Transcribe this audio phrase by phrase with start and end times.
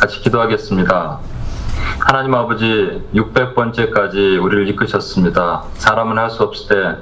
[0.00, 1.18] 같이 기도하겠습니다.
[1.98, 5.64] 하나님 아버지 600번째까지 우리를 이끄셨습니다.
[5.74, 7.00] 사람은 할 수 없을 때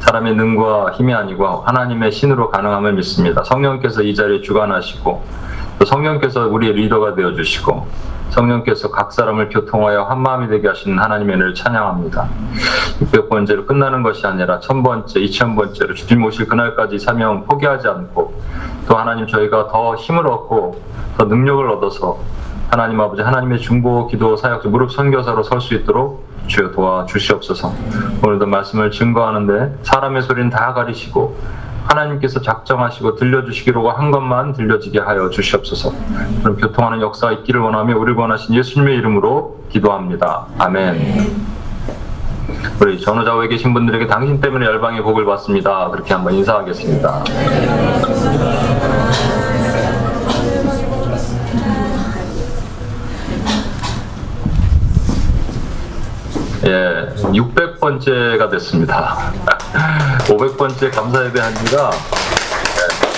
[0.00, 3.42] 사람의 능과 힘이 아니고 하나님의 신으로 가능함을 믿습니다.
[3.44, 5.24] 성령께서 이 자리에 주관하시고
[5.84, 7.86] 또 성령께서 우리의 리더가 되어 주시고
[8.30, 12.26] 성령께서 각 사람을 교통하여 한 마음이 되게 하시는 하나님의 은혜를 찬양합니다.
[13.00, 18.42] 600번째로 끝나는 것이 아니라 1000번째, 2000번째로 주님 오실 그날까지 사명 포기하지 않고
[18.88, 20.80] 또 하나님 저희가 더 힘을 얻고
[21.18, 22.18] 더 능력을 얻어서
[22.70, 27.74] 하나님 아버지 하나님의 중보 기도 사역 무릎 선교사로 설 수 있도록 주여 도와 주시옵소서.
[28.24, 31.36] 오늘도 말씀을 증거하는데 사람의 소리는 다 가리시고
[31.84, 35.92] 하나님께서 작정하시고 들려주시기로 한 것만 들려지게 하여 주시옵소서.
[36.42, 40.46] 그럼 교통하는 역사가 있기를 원하며 우리를 원하신 예수님의 이름으로 기도합니다.
[40.58, 41.54] 아멘.
[42.80, 45.90] 우리 전후좌우에 계신 분들에게 당신 때문에 열방의 복을 받습니다.
[45.90, 47.24] 그렇게 한번 인사하겠습니다.
[56.66, 59.32] 예, 600번째가 됐습니다.
[60.20, 61.90] 500번째 감사 예배 한 지가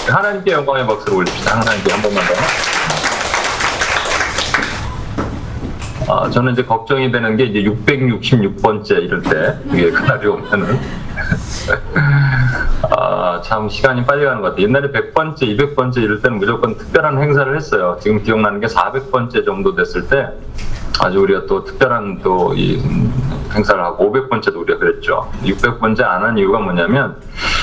[0.09, 1.61] 예, 하나님께 영광의 박수를 올립시다.
[1.61, 2.35] 하나님께 한 번만 더.
[6.09, 10.79] 아, 저는 이제 걱정이 되는 게 이제 666번째 이럴 때 그게 그날이 오면은
[12.97, 14.67] 아, 참 시간이 빨리 가는 것 같아요.
[14.67, 17.99] 옛날에 100번째, 200번째 이럴 때는 무조건 특별한 행사를 했어요.
[18.01, 20.29] 지금 기억나는 게 400번째 정도 됐을 때
[21.01, 22.81] 아주 우리가 또 특별한 또 이
[23.53, 25.31] 행사를 하고 500번째도 우리가 그랬죠.
[25.43, 27.17] 600번째 안 한 이유가 뭐냐면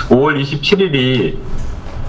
[0.09, 1.37] 5월 27일이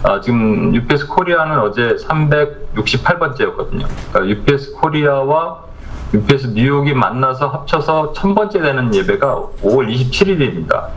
[0.03, 3.87] 아, 지금 UPS 코리아는 어제 368번째였거든요.
[4.13, 5.61] 그러니까 UPS 코리아와
[6.13, 10.89] UPS 뉴욕이 만나서 합쳐서 1000번째 되는 예배가 5월 27일입니다.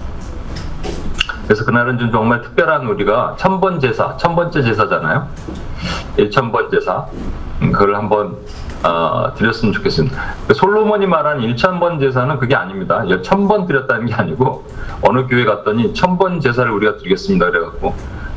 [1.46, 5.28] 그래서 그날은 좀 정말 특별한 우리가 천번 제사, 천번째 제사잖아요.
[6.18, 7.06] 1천번 제사.
[7.62, 8.36] 음, 그걸 한번
[8.84, 10.22] 어, 드렸으면 좋겠습니다.
[10.48, 13.02] 그 솔로몬이 말한 1천번 제사는 그게 아닙니다.
[13.02, 14.66] 1000번 드렸다는 게 아니고
[15.02, 17.50] 어느 교회 갔더니 1000번 제사를 우리가 드리겠습니다.
[17.50, 17.96] 그래갖고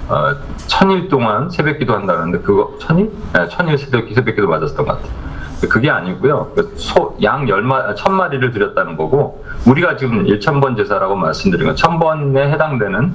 [0.09, 0.35] 어,
[0.67, 3.13] 천일 동안 새벽기도 한다는데 그거 천일?
[3.33, 5.31] 네, 천일 새벽, 새벽기도 맞았던 것 같아요.
[5.69, 6.53] 그게 아니고요.
[6.55, 12.51] 그 소, 양 열마, 천 마리를 드렸다는 거고, 우리가 지금 1천번 제사라고 말씀드린 건 천번에
[12.51, 13.13] 해당되는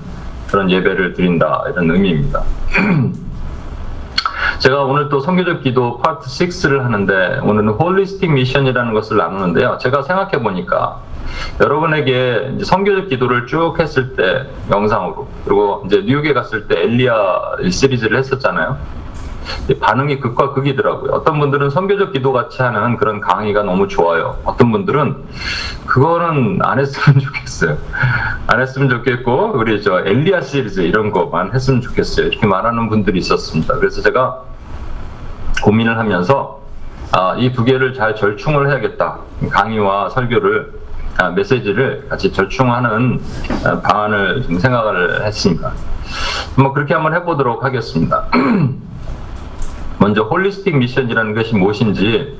[0.47, 2.44] 그런 예배를 드린다, 이런 의미입니다.
[4.66, 9.78] 제가 오늘 또 선교적 기도 파트 6를 하는데, 오늘은 holistic mission이라는 것을 나누는데요.
[9.80, 11.02] 제가 생각해 보니까,
[11.62, 18.78] 여러분에게 선교적 기도를 쭉 했을 때, 영상으로, 그리고 이제 뉴욕에 갔을 때 엘리야 시리즈를 했었잖아요.
[19.80, 21.12] 반응이 극과 극이더라고요.
[21.12, 24.40] 어떤 분들은 선교적 기도 같이 하는 그런 강의가 너무 좋아요.
[24.46, 25.26] 어떤 분들은
[25.86, 27.78] 그거는 안 했으면 좋겠어요.
[28.47, 32.26] 안 했으면 좋겠고 우리 저 엘리아 시리즈 이런 거만 했으면 좋겠어요.
[32.26, 33.76] 이렇게 말하는 분들이 있었습니다.
[33.76, 34.54] 그래서 제가
[35.63, 36.61] 고민을 하면서
[37.11, 39.19] 아, 이 두 개를 잘 절충을 해야겠다.
[39.49, 40.73] 강의와 설교를
[41.17, 43.21] 아, 메시지를 같이 절충하는
[43.63, 45.71] 아, 방안을 좀 생각을 했습니다.
[46.57, 48.25] 뭐 그렇게 한번 해보도록 하겠습니다.
[49.97, 52.37] 먼저 홀리스틱 미션이라는 것이 무엇인지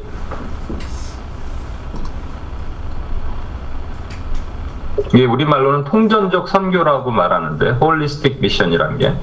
[5.14, 9.14] 이게 우리말로는 통전적 선교라고 말하는데 holistic mission이라는 게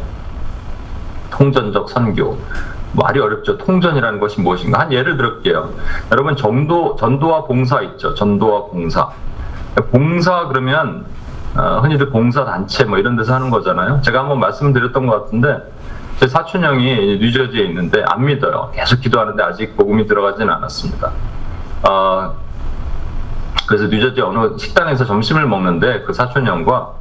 [1.30, 2.38] 통전적 선교
[2.92, 3.58] 말이 어렵죠.
[3.58, 4.80] 통전이라는 것이 무엇인가?
[4.80, 5.70] 한 예를 들을게요.
[6.10, 8.14] 여러분 전도 전도와 봉사 있죠.
[8.14, 9.10] 전도와 봉사.
[9.91, 11.06] 봉사 그러면
[11.56, 14.00] 어, 흔히들 봉사 단체 뭐 이런 데서 하는 거잖아요.
[14.03, 15.58] 제가 한번 말씀드렸던 것 같은데
[16.19, 18.70] 제 사촌 형이 뉴저지에 있는데 안 믿어요.
[18.75, 21.10] 계속 기도하는데 아직 복음이 들어가지는 않았습니다.
[21.88, 22.34] 어,
[23.66, 26.92] 그래서 뉴저지 어느 식당에서 점심을 먹는데 그 사촌 형과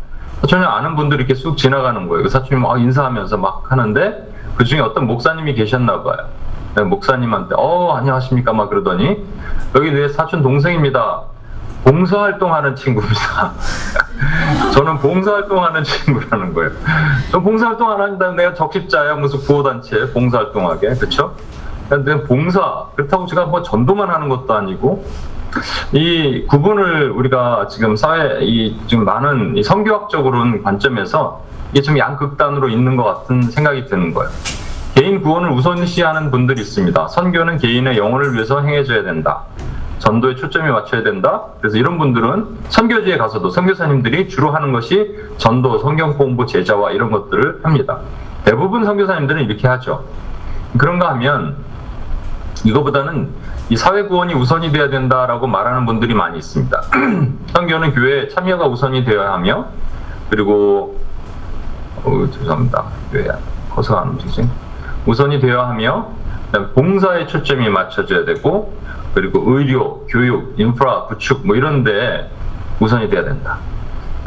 [0.42, 2.24] 사촌 형 아는 분들이 이렇게 쑥 지나가는 거예요.
[2.24, 6.28] 그 사촌이 막 인사하면서 막 하는데 그 중에 어떤 목사님이 계셨나 봐요.
[6.76, 9.26] 목사님한테 어 안녕하십니까 막 그러더니
[9.76, 11.24] 여기 내 사촌 동생입니다.
[11.84, 13.54] 봉사활동하는 친구입니다.
[14.74, 16.72] 저는 봉사활동하는 친구라는 거예요.
[17.32, 21.36] 저 봉사활동 안 한다면 내가 적십자야 무슨 구호단체 봉사활동하게 그렇죠?
[21.90, 25.06] 근데 봉사 그렇다고 제가 뭐 전도만 하는 것도 아니고
[25.92, 32.96] 이 구분을 우리가 지금 사회 이 지금 많은 이 성교학적으로는 관점에서 이게 좀 양극단으로 있는
[32.96, 34.30] 것 같은 생각이 드는 거예요.
[34.96, 37.08] 개인 구원을 우선시하는 분들이 있습니다.
[37.08, 39.44] 선교는 개인의 영혼을 위해서 행해져야 된다.
[40.00, 41.44] 전도에 초점이 맞춰야 된다.
[41.60, 47.60] 그래서 이런 분들은 선교지에 가서도 선교사님들이 주로 하는 것이 전도, 성경 공부, 제자와 이런 것들을
[47.64, 48.00] 합니다.
[48.44, 50.04] 대부분 선교사님들은 이렇게 하죠.
[50.78, 51.56] 그런가 하면
[52.66, 53.30] 이거보다는
[53.72, 56.82] 이 사회 구원이 우선이 돼야 된다라고 말하는 분들이 많이 있습니다.
[57.56, 59.68] 선교는 교회 참여가 우선이 되어야 하며
[60.30, 61.00] 그리고
[62.04, 62.84] 어, 죄송합니다.
[63.14, 64.50] 교회 안 움직이지.
[65.06, 66.10] 우선이 되어야 하며
[66.76, 68.78] 봉사에 초점이 맞춰져야 되고
[69.14, 72.30] 그리고 의료, 교육, 인프라 구축 뭐 이런데
[72.82, 73.60] 우선이 돼야 된다.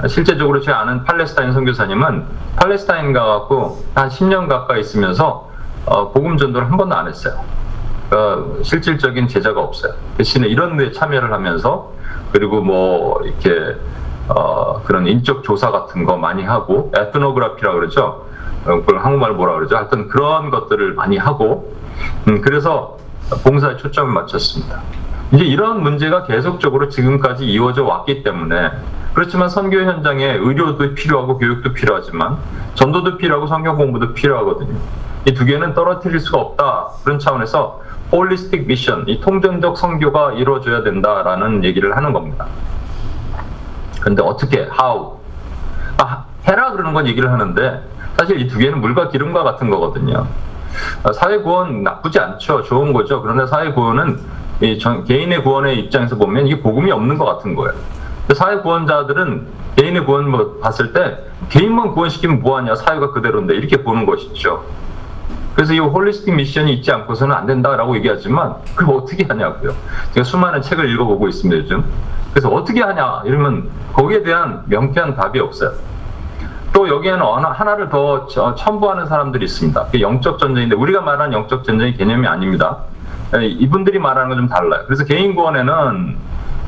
[0.08, 2.24] 실제적으로 제가 아는 팔레스타인 선교사님은
[2.56, 5.50] 팔레스타인 가갖고 한 10년 가까이 있으면서
[5.84, 7.44] 어, 복음 전도를 한 번도 안 했어요.
[8.14, 9.94] 그러니까 실질적인 제자가 없어요.
[10.16, 11.90] 대신에 이런 데 참여를 하면서
[12.30, 13.76] 그리고 뭐 이렇게
[14.28, 18.26] 어, 그런 인적 조사 같은 거 많이 하고 에트노그라피라고 그러죠.
[18.66, 19.76] 어, 그걸 한국말로 뭐라 그러죠.
[19.76, 21.74] 하여튼 그런 것들을 많이 하고
[22.28, 22.98] 음, 그래서
[23.42, 24.80] 봉사에 초점을 맞췄습니다.
[25.32, 28.70] 이제 이런 문제가 계속적으로 지금까지 이어져 왔기 때문에
[29.12, 32.38] 그렇지만 선교 현장에 의료도 필요하고 교육도 필요하지만
[32.74, 34.78] 전도도 필요하고 성경 공부도 필요하거든요.
[35.26, 36.88] 이 두 개는 떨어뜨릴 수가 없다.
[37.02, 37.80] 그런 차원에서
[38.12, 42.46] 홀리스틱 미션, 이 통전적 선교가 이루어져야 된다라는 얘기를 하는 겁니다.
[44.00, 45.18] 근데 어떻게, how?
[45.98, 47.82] 아, 해라 그러는 건 얘기를 하는데
[48.18, 50.26] 사실 이 두 개는 물과 기름과 같은 거거든요.
[51.02, 52.62] 아, 사회 구원 나쁘지 않죠.
[52.62, 53.22] 좋은 거죠.
[53.22, 54.20] 그런데 사회 구원은
[55.06, 57.72] 개인의 구원의 입장에서 보면 이게 복음이 없는 것 같은 거예요.
[58.34, 59.46] 사회 구원자들은
[59.76, 61.18] 개인의 구원 뭐 봤을 때
[61.48, 64.64] 개인만 구원시키면 뭐하냐 사회가 그대로인데 이렇게 보는 것이죠.
[65.54, 69.72] 그래서 이 홀리스틱 미션이 있지 않고서는 안 된다라고 얘기하지만 그걸 어떻게 하냐고요.
[70.12, 71.84] 제가 수많은 책을 읽어보고 있습니다 요즘.
[72.32, 75.72] 그래서 어떻게 하냐 이러면 거기에 대한 명쾌한 답이 없어요.
[76.72, 79.86] 또 여기에는 하나를 더 첨부하는 사람들이 있습니다.
[80.00, 82.78] 영적 전쟁인데 우리가 말하는 영적 전쟁의 개념이 아닙니다.
[83.40, 84.82] 이분들이 말하는 건 좀 달라요.
[84.86, 86.16] 그래서 개인 구원에는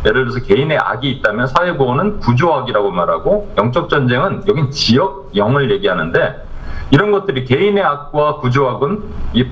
[0.05, 6.46] 예를 들어서 개인의 악이 있다면 사회 구원은 구조악이라고 말하고 영적 전쟁은 여긴 지역 영을 얘기하는데
[6.91, 9.03] 이런 것들이 개인의 악과 구조악은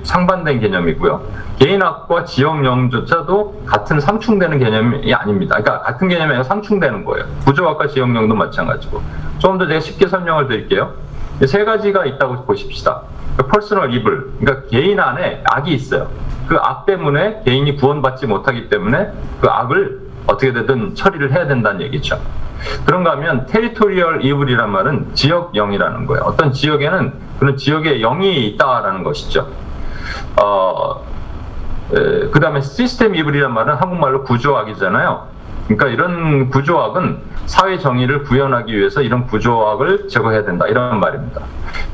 [0.04, 1.22] 상반된 개념이고요.
[1.58, 5.56] 개인 악과 지역령조차도 같은 상충되는 개념이 아닙니다.
[5.60, 7.26] 그러니까 같은 개념이 아니라 상충되는 거예요.
[7.44, 9.02] 구조악과 지역령도 마찬가지고.
[9.38, 10.92] 조금 더 제가 쉽게 설명을 드릴게요.
[11.46, 13.02] 세 가지가 있다고 보십시다.
[13.52, 16.08] personal evil, 그러니까 개인 안에 악이 있어요.
[16.46, 19.10] 그 악 때문에 개인이 구원받지 못하기 때문에
[19.40, 22.20] 그 악을 어떻게 되든 처리를 해야 된다는 얘기죠.
[22.84, 26.24] 그런가 하면 territorial evil이란 말은 지역 영이라는 거예요.
[26.24, 29.48] 어떤 지역에는 그런 지역에 영이 있다라는 것이죠.
[30.40, 31.04] 어,
[31.90, 35.28] 그 다음에 system evil이란 말은 한국말로 구조악이잖아요.
[35.66, 41.42] 그러니까 이런 구조악은 사회 정의를 구현하기 위해서 이런 구조악을 제거해야 된다 이런 말입니다.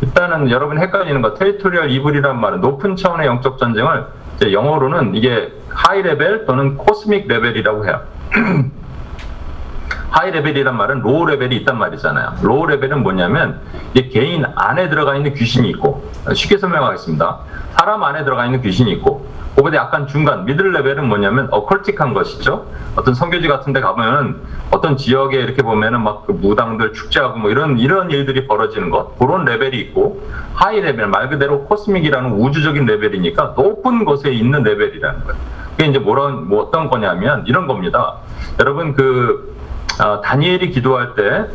[0.01, 4.07] 일단은 여러분 헷갈리는 거 territorial evil이란 말은 높은 차원의 영적 전쟁을
[4.53, 8.01] 영어로는 이게 high level 또는 cosmic level이라고 해요.
[10.11, 12.35] high level이란 말은 low level이 있단 말이잖아요.
[12.43, 13.61] low level은 뭐냐면
[13.95, 17.39] 이게 개인 안에 들어가 있는 귀신이 있고 쉽게 설명하겠습니다.
[17.79, 22.67] 사람 안에 들어가 있는 귀신이 있고 그보다 약간 중간 middle level은 뭐냐면 occultic한 것이죠.
[22.97, 24.37] 어떤 선교지 같은 데 가면은
[24.71, 29.45] 어떤 지역에 이렇게 보면은 막 그 무당들 축제하고 뭐 이런 이런 일들이 벌어지는 것 그런
[29.45, 30.23] 레벨이 있고
[30.55, 35.39] high level 말 그대로 cosmic이라는 우주적인 레벨이니까 높은 곳에 있는 레벨이라는 거예요.
[35.77, 38.15] 그게 이제 뭐런 뭐 어떤 거냐면 이런 겁니다.
[38.59, 39.57] 여러분 그
[40.03, 41.47] 어, 다니엘이 기도할 때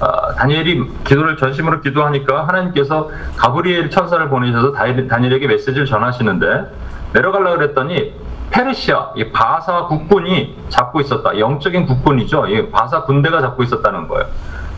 [0.00, 6.72] 어, 다니엘이 기도를 전심으로 기도하니까 하나님께서 가브리엘 천사를 보내셔서 다니엘에게 메시지를 전하시는데
[7.12, 8.14] 내려가려고 그랬더니
[8.50, 11.38] 페르시아, 이 바사 국군이 잡고 있었다.
[11.38, 12.46] 영적인 국군이죠.
[12.48, 14.26] 이 바사 군대가 잡고 있었다는 거예요.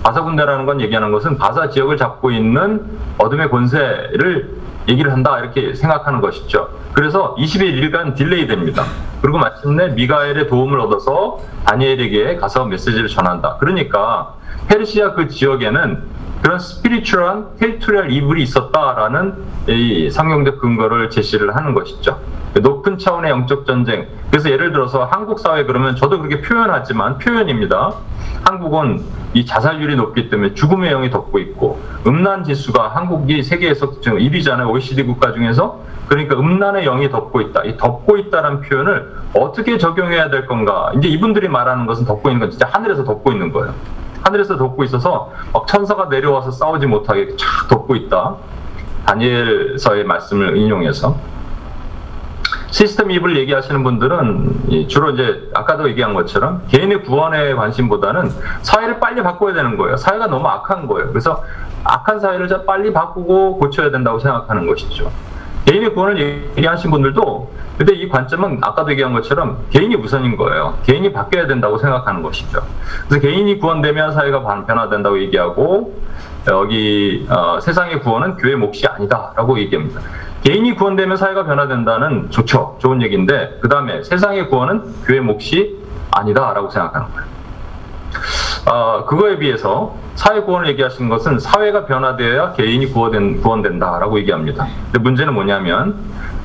[0.03, 2.85] 바사 군대라는 건 얘기하는 것은 바사 지역을 잡고 있는
[3.19, 6.69] 어둠의 권세를 얘기를 한다 이렇게 생각하는 것이죠.
[6.93, 8.85] 그래서 21일간 delay 됩니다.
[9.21, 13.57] 그리고 마침내 미가엘의 도움을 얻어서 다니엘에게 가서 메시지를 전한다.
[13.59, 14.35] 그러니까
[14.69, 16.03] 페르시아 그 지역에는
[16.43, 19.35] 그런 스피리추얼한 테리토리얼 이블이 있었다라는
[19.69, 22.19] 이 성경적 근거를 제시를 하는 것이죠.
[22.61, 24.09] 높은 차원의 영적 전쟁.
[24.29, 27.95] 그래서 예를 들어서 한국 사회 그러면 저도 그렇게 표현하지만 표현입니다.
[28.45, 29.03] 한국은
[29.35, 34.69] 이 자살률이 높기 때문에 죽음의 영이 덮고 있고 음란 지수가 한국이 세계에서 지금 1위잖아요.
[34.69, 37.63] OECD 국가 중에서 그러니까 음란의 영이 덮고 있다.
[37.63, 40.93] 이 덮고 있다라는 표현을 어떻게 적용해야 될 건가?
[40.97, 43.73] 이제 이분들이 말하는 것은 덮고 있는 건 진짜 하늘에서 덮고 있는 거예요.
[44.25, 48.37] 하늘에서 덮고 있어서 막 천사가 내려와서 싸우지 못하게 쫙 덮고 있다.
[49.07, 51.17] 다니엘서의 말씀을 인용해서
[52.71, 58.31] 시스템 입을 얘기하시는 분들은 주로 이제 아까도 얘기한 것처럼 개인의 구원에 관심보다는
[58.63, 59.97] 사회를 빨리 바꿔야 되는 거예요.
[59.99, 61.09] 사회가 너무 악한 거예요.
[61.09, 61.45] 그래서
[61.85, 65.11] 악한 사회를 빨리 바꾸고 고쳐야 된다고 생각하는 것이죠.
[65.65, 70.79] 개인의 구원을 얘기하신 분들도 근데 이 관점은 아까도 얘기한 것처럼 개인이 우선인 거예요.
[70.85, 72.63] 개인이 바뀌어야 된다고 생각하는 것이죠.
[73.09, 75.95] 그래서 개인이 구원되면 사회가 변화된다고 얘기하고
[76.49, 80.01] 여기 어, 세상의 구원은 교회 몫이 아니다라고 얘기합니다.
[80.45, 82.77] 개인이 구원되면 사회가 변화된다는 좋죠.
[82.81, 87.42] 좋은 얘기인데 그 다음에 세상의 구원은 교회 몫이 아니다라고 생각하는 거예요.
[88.67, 94.69] 어, 그거에 비해서 사회 구원을 얘기하신 것은 사회가 변화되어야 개인이 구원된, 구원된다라고 얘기합니다.
[94.85, 95.97] 근데 문제는 뭐냐면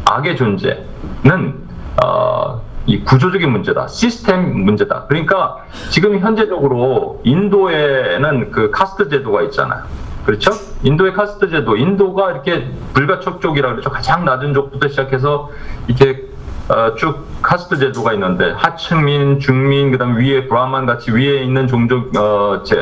[0.05, 1.67] 악의 존재는
[2.03, 5.05] 어, 이 구조적인 문제다, 시스템 문제다.
[5.07, 5.57] 그러니까
[5.89, 9.83] 지금 현재적으로 인도에는 그 카스트 제도가 있잖아요.
[10.25, 10.51] 그렇죠?
[10.83, 13.89] 인도의 카스트 제도, 인도가 이렇게 불가촉족이라 그러죠.
[13.89, 15.49] 가장 낮은 족부터 시작해서
[15.87, 16.26] 이렇게
[16.69, 22.61] 어, 쭉 카스트 제도가 있는데 하층민, 중민, 그다음 위에 브라만 같이 위에 있는 종족 어,
[22.63, 22.75] 제,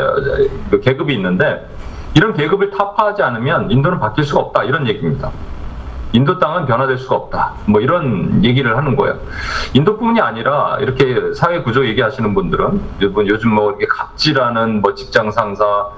[0.72, 1.70] 그 계급이 있는데
[2.16, 5.32] 이런 계급을 타파하지 않으면 인도는 바뀔 수가 없다 이런 얘기입니다.
[6.14, 7.54] 인도 땅은 변화될 수가 없다.
[7.66, 9.20] 뭐 이런 얘기를 하는 거예요.
[9.74, 15.90] 인도뿐이 아니라 이렇게 사회 구조 얘기하시는 분들은 요즘 뭐 이렇게 갑질하는 뭐 직장 상사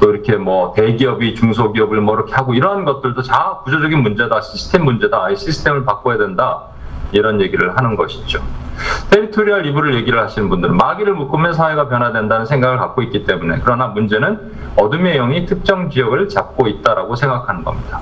[0.00, 5.30] 또 이렇게 뭐 대기업이 중소기업을 뭐 이렇게 하고 이런 것들도 다 구조적인 문제다, 시스템 문제다,
[5.30, 6.62] 이 시스템을 바꿔야 된다
[7.16, 8.40] 이런 얘기를 하는 것이죠.
[9.10, 14.52] territorial evil을 얘기를 하시는 분들은 마귀를 묶으면 사회가 변화된다는 생각을 갖고 있기 때문에 그러나 문제는
[14.76, 18.00] 어둠의 영이 특정 지역을 잡고 있다라고 생각하는 겁니다.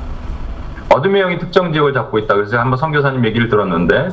[0.93, 2.35] 어둠의 영이 특정 지역을 잡고 있다.
[2.35, 4.11] 그래서 한번 선교사님 얘기를 들었는데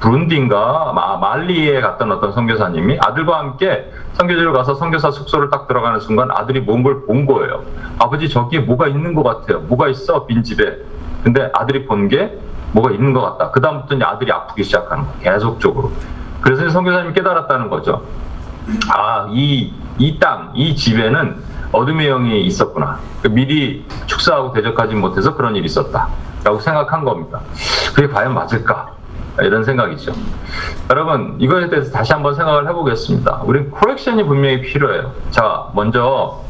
[0.00, 6.60] 브룬디인가 말리에 갔던 어떤 선교사님이 아들과 함께 선교지를 가서 선교사 숙소를 딱 들어가는 순간 아들이
[6.60, 7.62] 뭔 걸 본 거예요.
[7.98, 9.60] 아버지 저기에 뭐가 있는 것 같아요.
[9.60, 10.76] 뭐가 있어 빈 집에.
[11.22, 12.36] 근데 아들이 본 게
[12.74, 13.50] 뭐가 있는 것 같다.
[13.50, 15.20] 그 다음부터 이제 아들이 아프기 시작하는 거예요.
[15.22, 15.92] 계속적으로.
[16.40, 18.02] 그래서 선교사님이 깨달았다는 거죠.
[18.92, 22.98] 아, 이, 이 땅, 이 집에는 어둠의 영이 있었구나.
[23.22, 26.08] 그 미리 축사하고 대적하지 못해서 그런 일이 있었다.
[26.42, 27.40] 라고 생각한 겁니다.
[27.94, 28.92] 그게 과연 맞을까?
[29.40, 30.12] 이런 생각이죠.
[30.90, 33.42] 여러분, 이거에 대해서 다시 한번 생각을 해보겠습니다.
[33.44, 35.12] 우리 코렉션이 분명히 필요해요.
[35.30, 36.43] 자, 먼저,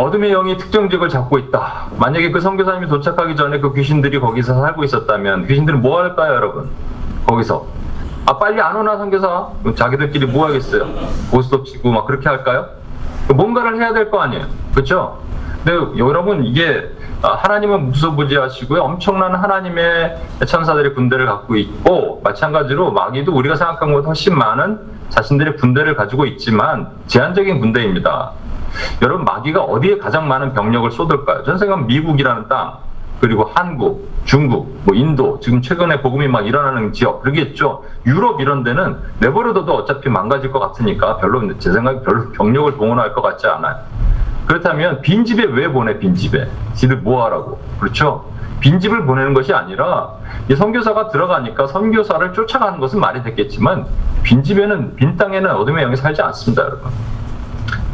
[0.00, 1.86] 어둠의 영이 특정 지역을 잡고 있다.
[1.98, 6.70] 만약에 그 선교사님이 도착하기 전에 그 귀신들이 거기서 살고 있었다면, 귀신들은 뭐 할까요, 여러분?
[7.26, 7.66] 거기서.
[8.26, 9.48] 아, 빨리 안 오나, 선교사?
[9.74, 10.86] 자기들끼리 뭐 하겠어요?
[11.32, 12.66] 고스톱 치고 막 그렇게 할까요?
[13.34, 14.46] 뭔가를 해야 될 거 아니에요.
[14.72, 15.18] 그렇죠?
[15.64, 16.90] 근데 여러분 이게
[17.20, 18.80] 하나님은 무소부지하시고요.
[18.80, 24.78] 엄청난 하나님의 천사들의 군대를 갖고 있고 마찬가지로 마귀도 우리가 생각한 것보다 훨씬 많은
[25.10, 28.32] 자신들의 군대를 가지고 있지만 제한적인 군대입니다.
[29.02, 31.42] 여러분 마귀가 어디에 가장 많은 병력을 쏟을까요?
[31.44, 32.78] 전 생각 미국이라는 땅
[33.20, 37.84] 그리고 한국, 중국, 뭐 인도, 지금 최근에 복음이 막 일어나는 지역, 그러겠죠.
[38.06, 43.22] 유럽 이런 데는 내버려둬도 어차피 망가질 것 같으니까 별로 제 생각에 별로 병력을 동원할 것
[43.22, 43.76] 같지 않아요.
[44.46, 46.48] 그렇다면 빈집에 왜 보내 빈집에?
[46.74, 47.60] 지들 뭐 하라고?
[47.80, 48.24] 그렇죠?
[48.60, 50.12] 빈집을 보내는 것이 아니라
[50.48, 53.86] 이 선교사가 들어가니까 선교사를 쫓아가는 것은 말이 됐겠지만
[54.22, 56.90] 빈집에는 빈 땅에는 어둠의 영이 살지 않습니다, 여러분.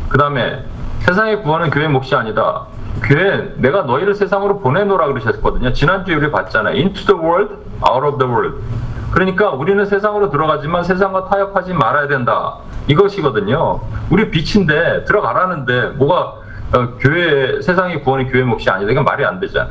[0.09, 0.65] 그 다음에
[1.07, 2.63] 세상의 구원은 교회 몫이 아니다.
[3.03, 5.75] 교회 내가 너희를 세상으로 보내노라 그러셨거든요.
[5.75, 6.77] 지난주에 우리 봤잖아요.
[6.77, 7.55] into the world,
[7.87, 8.63] out of the world.
[9.11, 12.57] 그러니까 우리는 세상으로 들어가지만 세상과 타협하지 말아야 된다.
[12.89, 13.81] 이것이거든요.
[14.09, 16.37] 우리 빛인데 들어가라는데 뭐가
[16.73, 18.91] 어, 교회 세상의 구원이 교회 몫이 아니다.
[18.91, 19.71] 이건 말이 안 되잖아요.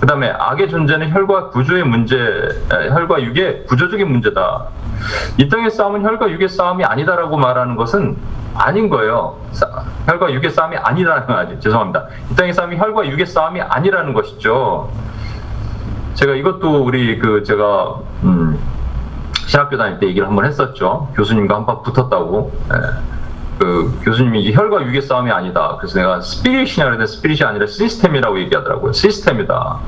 [0.00, 2.16] 그 다음에 악의 존재는 혈과 구조의 문제,
[2.68, 4.66] 혈과 육의 구조적인 문제다.
[5.38, 8.16] 이 땅의 싸움은 혈과 육의 싸움이 아니다라고 말하는 것은
[8.54, 9.36] 아닌 거예요.
[10.06, 11.60] 혈과 육의 싸움이 아니라는 거지.
[11.60, 12.06] 죄송합니다.
[12.30, 14.90] 이 땅의 싸움이 혈과 육의 싸움이 아니라는 것이죠.
[16.14, 18.58] 제가 이것도 우리 그 제가 음,
[19.46, 21.08] 신학교 다닐 때 얘기를 한번 했었죠.
[21.16, 22.52] 교수님과 한번 붙었다고.
[22.74, 23.23] 예.
[23.58, 25.76] 그 교수님이 혈과 육의 싸움이 아니다.
[25.78, 28.92] 그래서 내가 스피릿이냐 그랬는데 스피릿이 아니라 시스템이라고 얘기하더라고요.
[28.92, 29.78] 시스템이다.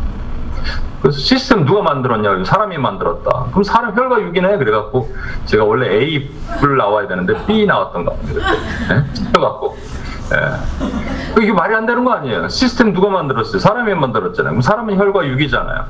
[1.03, 2.45] 그래서 시스템 누가 만들었냐?
[2.45, 3.47] 사람이 만들었다.
[3.51, 4.59] 그럼 사람 혈과 육이네?
[4.59, 8.41] 그래갖고 제가 원래 A 불 나와야 되는데 B 나왔던 것 같아요.
[8.89, 9.05] 네?
[9.33, 9.77] 그래갖고
[10.33, 11.43] 예.
[11.43, 12.49] 이게 말이 안 되는 거 아니에요?
[12.49, 13.59] 시스템 누가 만들었어요?
[13.59, 14.53] 사람이 만들었잖아요.
[14.53, 15.85] 그럼 사람은 혈과 육이잖아요.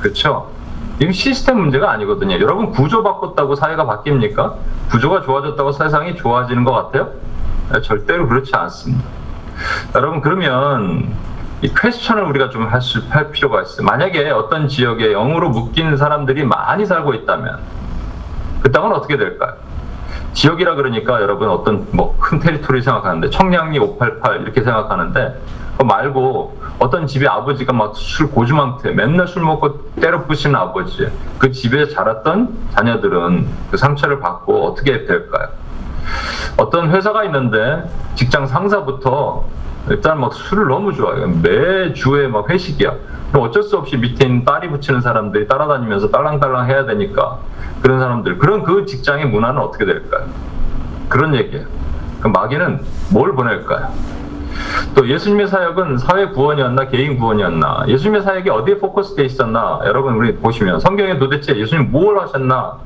[0.00, 0.50] 그렇죠?
[0.98, 2.34] 이건 시스템 문제가 아니거든요.
[2.36, 4.54] 여러분 구조 바꿨다고 사회가 바뀝니까?
[4.90, 7.10] 구조가 좋아졌다고 세상이 좋아지는 것 같아요?
[7.72, 9.04] 네, 절대로 그렇지 않습니다.
[9.94, 11.14] 여러분 그러면
[11.62, 13.86] 이 퀘스천을 우리가 좀할 수, 할 필요가 있어요.
[13.86, 17.58] 만약에 어떤 지역에 영으로 묶인 사람들이 많이 살고 있다면
[18.62, 19.54] 그 땅은 어떻게 될까요?
[20.32, 25.40] 지역이라 그러니까 여러분 어떤 뭐 큰 테리토리 생각하는데 청량리 588 이렇게 생각하는데
[25.78, 31.50] 그 말고 어떤 집에 아버지가 막 술 고주망태 맨날 술 먹고 때려 부시는 아버지 그
[31.50, 35.48] 집에 자랐던 자녀들은 그 상처를 받고 어떻게 될까요?
[36.58, 39.44] 어떤 회사가 있는데 직장 상사부터
[39.88, 41.28] 일단 막 술을 너무 좋아해요.
[41.42, 42.92] 매주에 막 회식이야.
[43.30, 47.38] 그럼 어쩔 수 없이 밑에 있는 딸이 붙이는 사람들이 따라다니면서 딸랑딸랑 해야 되니까
[47.82, 50.26] 그런 사람들 그런 그 직장의 문화는 어떻게 될까요?
[51.08, 51.66] 그런 얘기예요.
[52.18, 52.80] 그럼 마귀는
[53.10, 53.88] 뭘 보낼까요?
[54.94, 60.80] 또 예수님의 사역은 사회 구원이었나 개인 구원이었나 예수님의 사역이 어디에 포커스돼 있었나 여러분 우리 보시면
[60.80, 62.78] 성경에 도대체 예수님 뭘 하셨나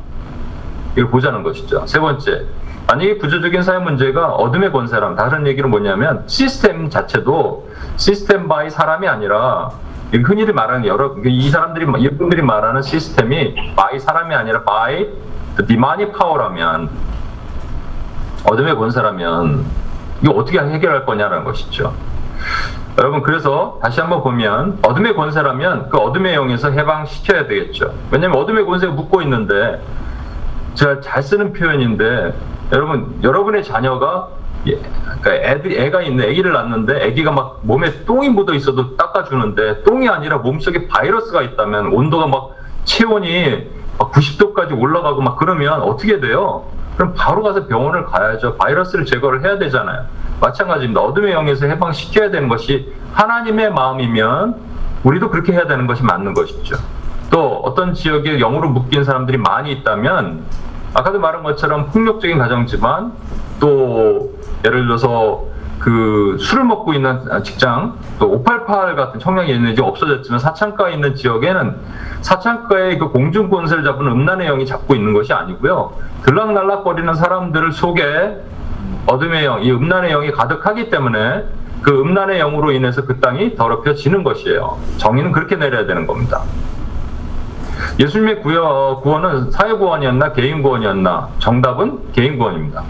[0.92, 1.86] 이걸 보자는 것이죠.
[1.86, 2.46] 세 번째
[2.88, 9.70] 만약에 구조적인 사회 문제가 어둠의 권세라면 다른 얘기는 뭐냐면 시스템 자체도 시스템 by 사람이 아니라
[10.12, 14.64] 흔히들 말하는 여러 이 사람들이 이분들이 말하는 시스템이 by 사람이 아니라
[15.56, 16.90] the demonic power라면
[18.44, 19.64] 어둠의 권세라면
[20.22, 21.94] 이거 어떻게 해결할 거냐라는 것이죠.
[22.98, 27.94] 여러분 그래서 다시 한번 보면 어둠의 권세라면 그 어둠의 영에서 해방시켜야 되겠죠.
[28.10, 29.82] 왜냐하면 어둠의 권세가 묶고 있는데
[30.74, 32.34] 제가 잘 쓰는 표현인데
[32.72, 34.28] 여러분 여러분의 자녀가
[34.66, 34.78] 예,
[35.22, 40.38] 그러니까 애들, 애가 있는 애기를 낳는데 애기가 막 몸에 똥이 묻어 있어도 닦아주는데 똥이 아니라
[40.38, 43.66] 몸속에 바이러스가 있다면 온도가 막 체온이
[43.98, 46.64] 막 90도까지 올라가고 막 그러면 어떻게 돼요?
[47.00, 48.56] 그럼 바로 가서 병원을 가야죠.
[48.56, 50.04] 바이러스를 제거를 해야 되잖아요.
[50.38, 51.00] 마찬가지입니다.
[51.00, 54.56] 어둠의 영에서 해방시켜야 되는 것이 하나님의 마음이면
[55.04, 56.76] 우리도 그렇게 해야 되는 것이 맞는 것이죠.
[57.30, 60.44] 또 어떤 지역에 영으로 묶인 사람들이 많이 있다면
[60.92, 63.14] 아까도 말한 것처럼 폭력적인 가정지만
[63.60, 64.34] 또
[64.66, 65.44] 예를 들어서
[65.80, 71.76] 그 술을 먹고 있는 직장 또 588 같은 청량이 있는 지 없어졌지만 사창가에 있는 지역에는
[72.20, 78.42] 사창가의 그 공중 권세를 잡은 음란의 영이 잡고 있는 것이 아니고요 들락날락거리는 사람들을 속에
[79.06, 81.44] 어둠의 영, 이 음란의 영이 가득하기 때문에
[81.82, 84.78] 그 음란의 영으로 인해서 그 땅이 더럽혀지는 것이에요.
[84.98, 86.42] 정의는 그렇게 내려야 되는 겁니다.
[87.98, 91.28] 예수님의 구여, 구원은 사회 구원이었나 개인 구원이었나?
[91.38, 92.84] 정답은 개인 구원입니다.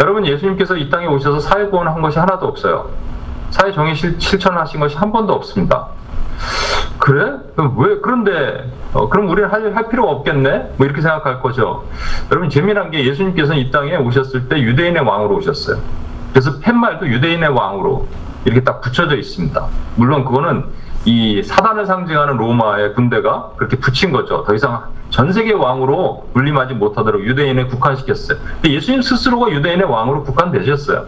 [0.00, 2.90] 여러분 예수님께서 이 땅에 오셔서 사회 구원을 한 것이 하나도 없어요.
[3.50, 5.88] 사회 정의 실천을 하신 것이 한 번도 없습니다.
[6.98, 7.36] 그래?
[7.76, 10.74] 왜 그런데 어, 그럼 우리는 할, 할 필요가 없겠네?
[10.76, 11.84] 뭐 이렇게 생각할 거죠.
[12.30, 15.78] 여러분 재미난 게 예수님께서는 이 땅에 오셨을 때 유대인의 왕으로 오셨어요.
[16.32, 18.08] 그래서 팻말도 유대인의 왕으로
[18.44, 19.66] 이렇게 딱 붙여져 있습니다.
[19.96, 20.64] 물론 그거는
[21.04, 24.44] 이 사단을 상징하는 로마의 군대가 그렇게 붙인 거죠.
[24.44, 28.38] 더 이상 전 세계 왕으로 군림하지 못하도록 유대인에 국한시켰어요.
[28.54, 31.04] 근데 예수님 스스로가 유대인의 왕으로 국한되셨어요.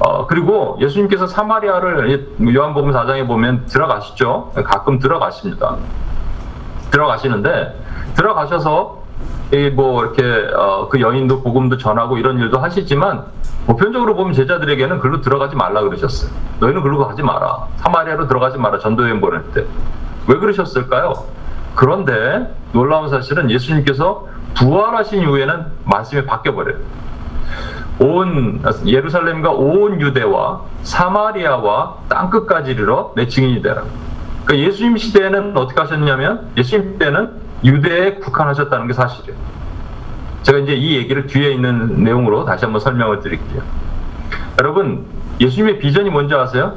[0.00, 4.52] 어, 그리고 예수님께서 사마리아를 요한복음 4장에 보면 들어가시죠.
[4.64, 5.76] 가끔 들어가십니다.
[6.90, 8.97] 들어가시는데 들어가셔서
[9.74, 10.22] 뭐 이렇게
[10.54, 13.24] 어, 그 여인도 복음도 전하고 이런 일도 하시지만
[13.66, 16.30] 보편적으로 보면 제자들에게는 글로 들어가지 말라 그러셨어요.
[16.60, 17.66] 너희는 글로 가지 마라.
[17.76, 18.78] 사마리아로 들어가지 마라.
[18.78, 19.64] 전도여행 보낼 때.
[20.26, 21.24] 왜 그러셨을까요?
[21.74, 26.78] 그런데 놀라운 사실은 예수님께서 부활하신 이후에는 말씀이 바뀌어버려요.
[28.00, 33.84] 온 예루살렘과 온 유대와 사마리아와 땅끝까지 이르러 내 증인이 되라.
[34.44, 39.38] 그러니까 예수님 시대에는 어떻게 하셨냐면 예수님 시대는 유대에 국한하셨다는 게 사실이에요.
[40.42, 43.62] 제가 이제 이 얘기를 뒤에 있는 내용으로 다시 한번 설명을 드릴게요.
[44.58, 45.04] 여러분
[45.40, 46.74] 예수님의 비전이 뭔지 아세요?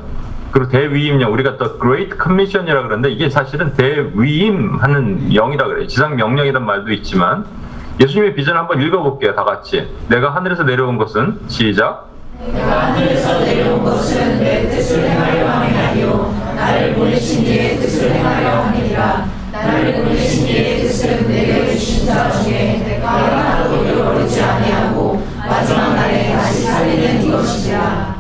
[0.52, 5.88] 그리고 대위임령 우리가 또 Great Commission이라 그러는데 이게 사실은 대위임하는 영이라 그래요.
[5.88, 7.46] 지상 명령이란 말도 있지만
[8.00, 9.36] 예수님의 비전 한번 읽어볼게요.
[9.36, 9.88] 다 같이.
[10.10, 12.10] 내가 하늘에서 내려온 것은 시작.
[12.54, 19.31] 내가 하늘에서 내려온 것은 내 뜻을 행하려 함이 아니요 나를 보내신 이의 뜻을 행하려 함이니라.
[19.66, 26.64] 나를 보내신 이의 뜻은 내게 주신 자 중에 내가 하나도 잃어버리지 아니하고 마지막 날에 다시
[26.64, 28.16] 살리는 이것이라.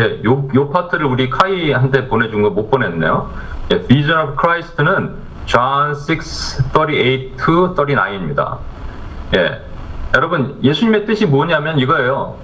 [0.00, 3.30] 예, 요, 요 파트를 우리 카이한테 보내준 거 못 보냈네요.
[3.72, 5.14] 예, Vision of Christ는
[5.46, 8.58] John 6, 38 to 39입니다.
[9.36, 9.60] 예.
[10.14, 12.36] 여러분, 예수님의 뜻이 뭐냐면 이거예요.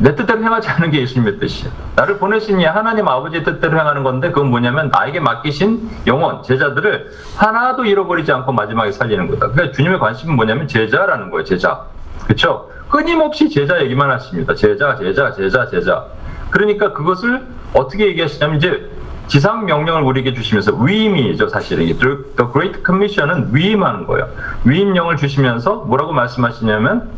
[0.00, 1.72] 내 뜻대로 행하지 않은 게 예수님의 뜻이에요.
[1.96, 7.84] 나를 보내신 이 하나님 아버지의 뜻대로 행하는 건데 그건 뭐냐면 나에게 맡기신 영혼, 제자들을 하나도
[7.84, 9.48] 잃어버리지 않고 마지막에 살리는 거다.
[9.48, 11.84] 그러니까 주님의 관심은 뭐냐면 제자라는 거예요, 제자.
[12.24, 12.70] 그렇죠?
[12.88, 14.54] 끊임없이 제자 얘기만 하십니다.
[14.54, 16.04] 제자, 제자, 제자, 제자.
[16.50, 18.90] 그러니까 그것을 어떻게 얘기하시냐면 이제
[19.26, 24.28] 지상 명령을 우리에게 주시면서 위임이죠 사실은 The Great Commission은 위임하는 거예요.
[24.64, 27.10] 위임령을 주시면서 뭐라고 말씀하시냐면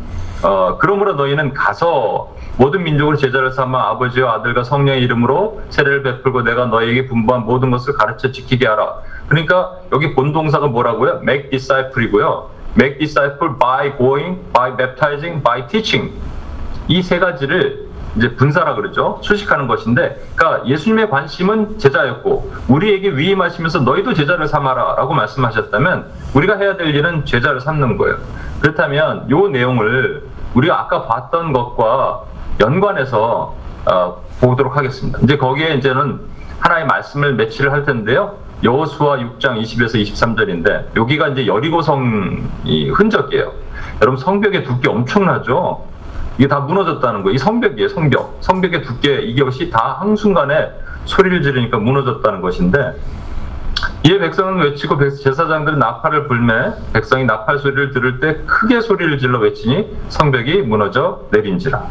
[0.43, 6.65] 어, 그러므로 너희는 가서 모든 민족을 제자를 삼아 아버지와 아들과 성령의 이름으로 세례를 베풀고 내가
[6.65, 8.95] 너희에게 분부한 모든 것을 가르쳐 지키게 하라.
[9.27, 11.19] 그러니까 여기 본동사가 뭐라고요?
[11.21, 12.49] Make disciple이고요.
[12.79, 16.11] Make disciple by going, by baptizing, by teaching.
[16.87, 19.19] 이 세 가지를 이제 분사라 그러죠.
[19.21, 26.95] 수식하는 것인데, 그러니까 예수님의 관심은 제자였고, 우리에게 위임하시면서 너희도 제자를 삼아라라고 말씀하셨다면, 우리가 해야 될
[26.95, 28.17] 일은 제자를 삼는 거예요.
[28.59, 32.23] 그렇다면 이 내용을 우리가 아까 봤던 것과
[32.59, 35.19] 연관해서 어, 보도록 하겠습니다.
[35.23, 36.19] 이제 거기에 이제는
[36.59, 38.37] 하나의 말씀을 매치를 할 텐데요.
[38.63, 43.51] 여호수아 6장 20에서 23절인데 여기가 이제 여리고성이 흔적이에요.
[44.01, 45.87] 여러분 성벽의 두께 엄청나죠?
[46.41, 47.35] 이게 다 무너졌다는 거예요.
[47.35, 48.37] 이 성벽이에요, 성벽.
[48.41, 50.71] 성벽의 두께 이것이 다 한순간에
[51.05, 52.95] 소리를 지르니까 무너졌다는 것인데
[54.07, 59.95] 이에 백성은 외치고 제사장들은 나팔을 불매 백성이 나팔 소리를 들을 때 크게 소리를 질러 외치니
[60.09, 61.85] 성벽이 무너져 내린지라.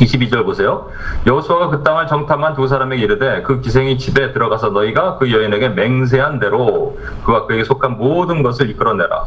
[0.00, 0.90] 22절 보세요.
[1.24, 6.40] 여호수아가 그 땅을 정탐한 두 사람에게 이르되 그 기생이 집에 들어가서 너희가 그 여인에게 맹세한
[6.40, 9.26] 대로 그와 그에게 속한 모든 것을 이끌어내라.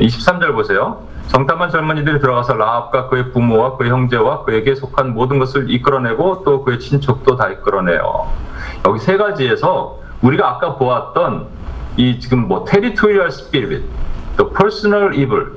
[0.00, 1.02] 23절 보세요.
[1.28, 6.80] 정탐한 젊은이들이 들어가서 라합과 그의 부모와 그의 형제와 그에게 속한 모든 것을 이끌어내고 또 그의
[6.80, 8.30] 친척도 다 이끌어내요.
[8.86, 11.46] 여기 세 가지에서 우리가 아까 보았던
[11.98, 13.84] 이 지금 뭐 territorial spirit,
[14.36, 15.52] 또 personal evil,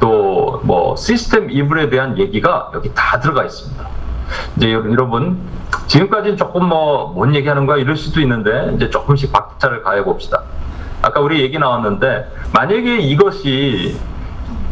[0.00, 3.86] 또뭐 시스템 이블에 대한 얘기가 여기 다 들어가 있습니다.
[4.56, 5.38] 이제 여- 여러분
[5.86, 10.42] 지금까지는 조금 뭐 뭔 얘기하는 거야 이럴 수도 있는데 이제 조금씩 박차를 가해 봅시다.
[11.02, 13.96] 아까 우리 얘기 나왔는데 만약에 이것이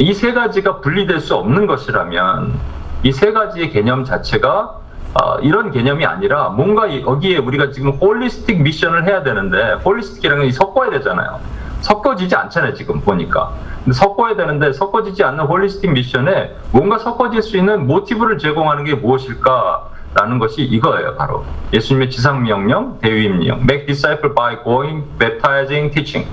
[0.01, 2.55] 이 세 가지가 분리될 수 없는 것이라면
[3.03, 4.79] 이 세 가지의 개념 자체가
[5.13, 10.53] 어, 이런 개념이 아니라 뭔가 이- 여기에 우리가 지금 holistic mission을 해야 되는데 holistic이라는 건
[10.53, 11.41] 섞어야 되잖아요.
[11.81, 13.53] 섞어지지 않잖아요 지금 보니까.
[13.93, 20.63] 섞어야 되는데 섞어지지 않는 holistic mission에 뭔가 섞어질 수 있는 모티브를 제공하는 게 무엇일까라는 것이
[20.63, 26.29] 이거예요 바로 예수님의 지상명령, 대위임령, make disciple by going, baptizing, teaching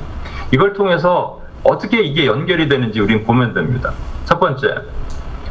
[0.52, 3.92] 이걸 통해서 어떻게 이게 연결이 되는지 우린 보면 됩니다.
[4.26, 4.84] 첫 번째,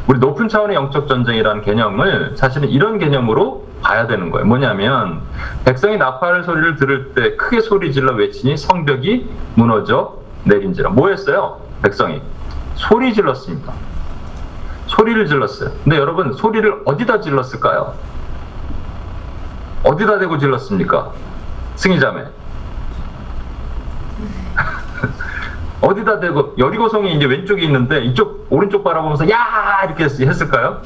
[0.07, 4.47] 우리 높은 차원의 영적 전쟁이라는 개념을 사실은 이런 개념으로 봐야 되는 거예요.
[4.47, 5.21] 뭐냐면
[5.63, 10.89] 백성이 나팔 소리를 들을 때 크게 소리 질러 외치니 성벽이 무너져 내린지라.
[10.89, 11.59] 뭐 했어요?
[11.83, 12.21] 백성이
[12.75, 13.73] 소리 질렀습니다.
[14.87, 15.71] 소리를 질렀어요.
[15.83, 17.93] 근데 여러분 소리를 어디다 질렀을까요?
[19.83, 21.11] 어디다 대고 질렀습니까?
[21.75, 22.36] 승희자매.
[25.81, 30.81] 어디다 대고 여리고성이 이제 왼쪽에 있는데 이쪽 오른쪽 바라보면서 야 이렇게 했- 했을까요?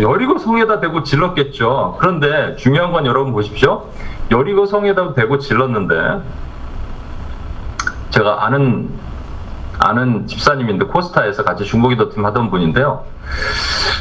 [0.00, 1.96] 여리고 성에다 대고 질렀겠죠.
[1.98, 3.88] 그런데 중요한 건 여러분 보십시오.
[4.30, 6.22] 여리고 성에다 대고 질렀는데
[8.10, 8.90] 제가 아는
[9.78, 13.04] 아는 집사님인데 코스타에서 같이 중고기도 팀 하던 분인데요.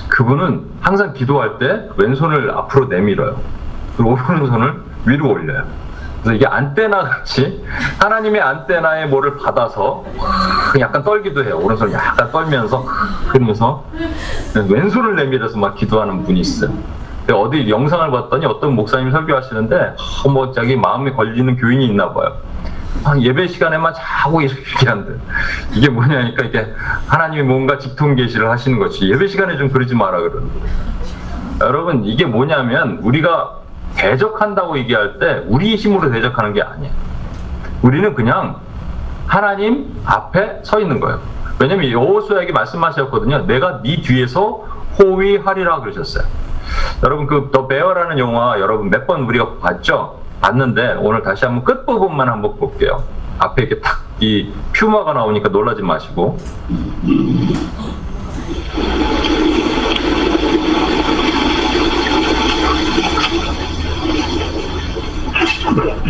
[0.10, 3.40] 그분은 항상 기도할 때 왼손을 앞으로 내밀어요.
[3.98, 5.64] 그리고 오른손을 위로 올려요.
[6.22, 7.64] 그래서 이게 안테나 같이
[8.00, 10.06] 하나님의 안테나의 뭐를 받아서
[10.80, 11.60] 약간 떨기도 해요.
[11.62, 12.86] 오른손을 약간 떨면서
[13.30, 13.84] 그러면서
[14.70, 16.72] 왼손을 내밀어서 막 기도하는 분이 있어요.
[17.32, 22.34] 어디 영상을 봤더니 어떤 목사님 설교하시는데 어, 뭐 자기 마음에 걸리는 교인이 있나 봐요.
[23.04, 25.14] 아, 예배 시간에만 자고 이렇게 한대.
[25.74, 26.68] 이게 뭐냐니까 이게
[27.08, 30.92] 하나님이 뭔가 직통 계시를 하시는 것이 예배 시간에 좀 그러지 마라 그러는 거예요.
[31.62, 33.61] 여러분 이게 뭐냐면 우리가
[33.96, 36.94] 대적한다고 얘기할 때 우리 힘으로 대적하는 게 아니에요.
[37.82, 38.58] 우리는 그냥
[39.28, 41.20] 하나님 앞에 서 있는 거예요.
[41.60, 43.46] 왜냐면 여호수아에게 말씀하셨거든요.
[43.46, 44.66] 내가 네 뒤에서
[45.00, 46.24] 호위하리라 그러셨어요.
[47.04, 50.20] 여러분 그 더 베어라는 영화 여러분 몇 번 우리가 봤죠?
[50.42, 53.04] 봤는데 오늘 다시 한번 끝 부분만 한번 볼게요.
[53.40, 56.38] 앞에 이렇게 탁 이 퓨마가 나오니까 놀라지 마시고
[65.64, 66.02] Ah!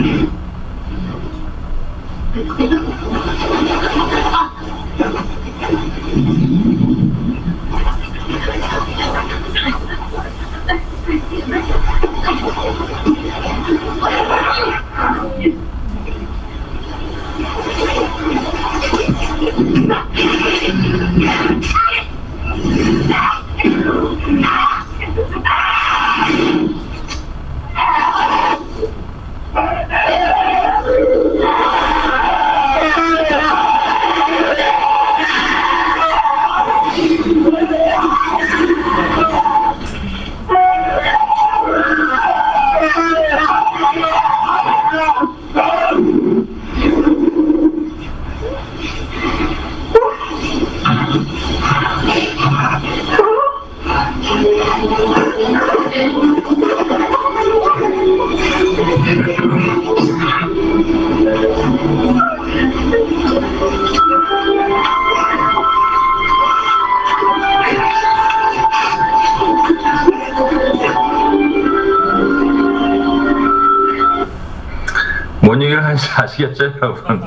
[75.42, 77.22] 뭔 얘기를 하는지 아시겠죠, 여러분?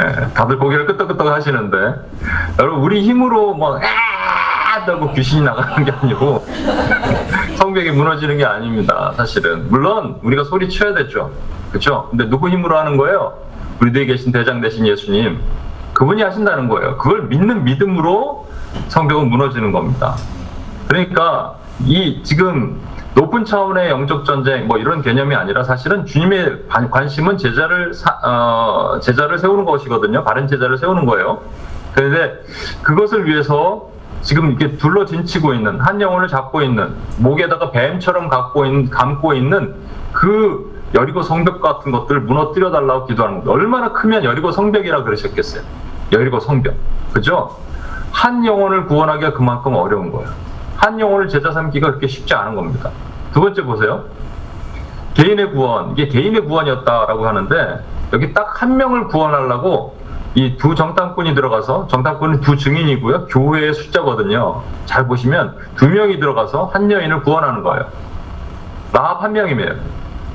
[0.00, 1.76] 예, 예, 다들 고개를 끄덕끄덕 하시는데,
[2.60, 3.80] 여러분, 우리 힘으로 뭐,
[4.72, 4.80] 아!
[4.86, 6.44] 하고 귀신이 나가는 게 아니고,
[7.58, 9.68] 성벽이 무너지는 게 아닙니다, 사실은.
[9.68, 11.30] 물론, 우리가 소리 쳐야 되죠.
[11.70, 12.08] 그쵸?
[12.10, 13.34] 근데 누구 힘으로 하는 거예요?
[13.80, 15.40] 우리 뒤에 계신 대장 되신 예수님.
[15.92, 16.96] 그분이 하신다는 거예요.
[16.96, 18.48] 그걸 믿는 믿음으로
[18.88, 20.14] 성벽은 무너지는 겁니다.
[20.88, 21.54] 그러니까
[21.84, 22.80] 이 지금
[23.14, 29.00] 높은 차원의 영적 전쟁 뭐 이런 개념이 아니라 사실은 주님의 관- 관심은 제자를 사- 어,
[29.00, 30.24] 제자를 세우는 것이거든요.
[30.24, 31.42] 바른 제자를 세우는 거예요.
[31.94, 32.40] 그런데
[32.82, 33.91] 그것을 위해서
[34.22, 39.74] 지금 이렇게 둘러 진치고 있는 한 영혼을 잡고 있는 목에다가 뱀처럼 갖고 있는 감고 있는
[40.12, 43.52] 그 여리고 성벽 같은 것들을 무너뜨려 달라고 기도하는 겁니다.
[43.52, 45.62] 얼마나 크면 여리고 성벽이라 그러셨겠어요.
[46.12, 46.74] 여리고 성벽.
[47.12, 47.56] 그죠?
[48.12, 50.28] 한 영혼을 구원하기가 그만큼 어려운 거예요.
[50.76, 52.90] 한 영혼을 제자 삼기가 그렇게 쉽지 않은 겁니다.
[53.32, 54.04] 두 번째 보세요.
[55.14, 59.96] 개인의 구원, 이게 개인의 구원이었다라고 하는데 여기 딱 한 명을 구원하려고
[60.34, 63.26] 이 두 정탐꾼이 들어가서 정탐꾼은 두 증인이고요.
[63.26, 64.62] 교회의 숫자거든요.
[64.86, 67.86] 잘 보시면 두 명이 들어가서 한 여인을 구원하는 거예요.
[68.92, 69.74] 라합 한 명이에요.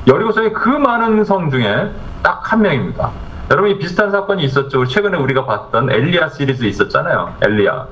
[0.07, 3.11] 여리고성의 그 많은 성 중에 딱 한 명입니다.
[3.51, 4.85] 여러분 이 비슷한 사건이 있었죠.
[4.85, 7.33] 최근에 우리가 봤던 엘리야 시리즈 있었잖아요.
[7.41, 7.87] 엘리야.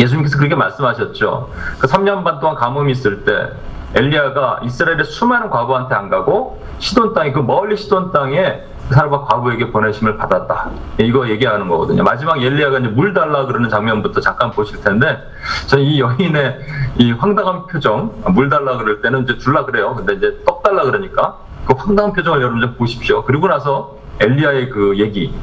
[0.00, 1.50] 예수님께서 그렇게 말씀하셨죠.
[1.78, 3.50] 그 3년 반 동안 가뭄이 있을 때
[3.94, 9.70] 엘리야가 이스라엘의 수많은 과부한테 안 가고 시돈 땅에 그 멀리 시돈 땅에 그 사람과 과부에게
[9.70, 10.70] 보내심을 받았다.
[11.00, 12.02] 이거 얘기하는 거거든요.
[12.02, 15.18] 마지막 엘리야가 이제 물 달라 그러는 장면부터 잠깐 보실 텐데
[15.66, 16.58] 저는 이 여인의
[16.96, 19.94] 이 황당한 표정, 물 달라 그럴 때는 이제 줄라 그래요.
[19.94, 23.22] 근데 이제 떡 달라 그러니까 그 황당한 표정을 여러분 좀 보십시오.
[23.24, 25.34] 그리고 나서 엘리야의 그 얘기,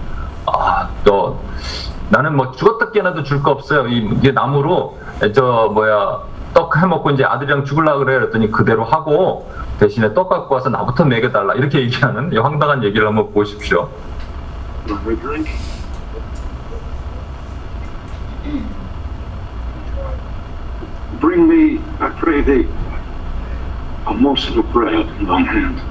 [0.47, 1.39] 아, 너
[2.09, 3.87] 나는 뭐 죽었다 깨어나도 줄 거 없어요.
[3.87, 4.97] 이 이게 나무로
[5.35, 6.19] 저 뭐야
[6.55, 11.53] 떡 해먹고 이제 아들이랑 죽을라 그래 그랬더니 그대로 하고 대신에 떡 갖고 와서 나부터 먹여달라
[11.53, 13.89] 이렇게 얘기하는 이 황당한 얘기를 한번 보십시오.
[14.87, 15.51] Another drink?
[21.19, 22.67] Bring me, I pray thee,
[24.07, 25.81] a morsel of bread in thine hand.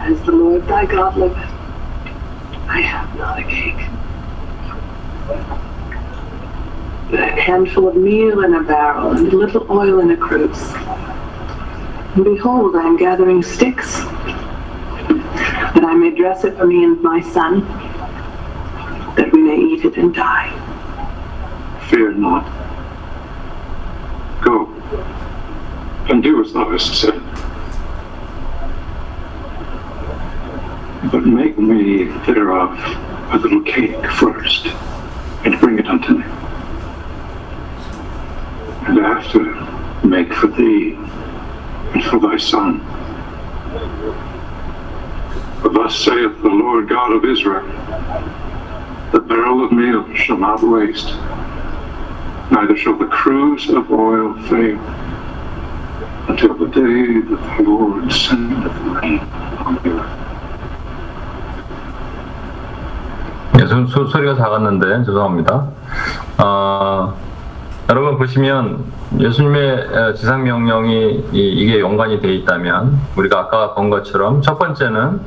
[0.00, 1.59] As the Lord thy God liveth,
[2.70, 3.80] I have not a cake.
[7.12, 10.72] A handful of meal in a barrel and a little oil in a cruse.
[12.14, 13.96] And behold, I am gathering sticks,
[15.74, 17.66] that I may dress it for me and my son,
[19.16, 20.52] that we may eat it and die.
[21.88, 22.44] Fear not.
[24.44, 24.66] Go,
[26.08, 27.19] and do as thou hast said.
[31.04, 32.78] But make me thereof
[33.32, 34.66] a little cake first,
[35.44, 36.24] and bring it unto me.
[38.86, 39.44] And after
[40.06, 40.94] make for thee
[41.94, 42.80] and for thy son.
[45.62, 47.66] For thus saith the Lord God of Israel,
[49.12, 51.14] the barrel of meal shall not waste,
[52.50, 54.78] neither shall the cruse of oil fail,
[56.28, 60.19] until the day that the Lord sendeth rain on the earth.
[63.70, 65.68] 예, 소, 소, 소리가 작았는데 죄송합니다.
[66.38, 67.14] 아,
[67.88, 68.84] 여러분 보시면
[69.18, 75.20] 예수님의 에, 지상 명령이 이, 게 연관이 돼 있다면 우리가 아까 본 것처럼 첫 번째는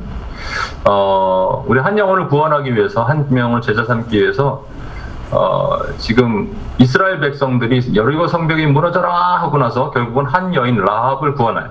[0.84, 4.66] 어, 우리 한 영혼을 구원하기 위해서 한 명을 제자 삼기 위해서
[5.30, 11.70] 어, 지금 이스라엘 백성들이 여리고 성벽이 무너져라 하고 나서 결국은 한 여인 라합을 구원해요.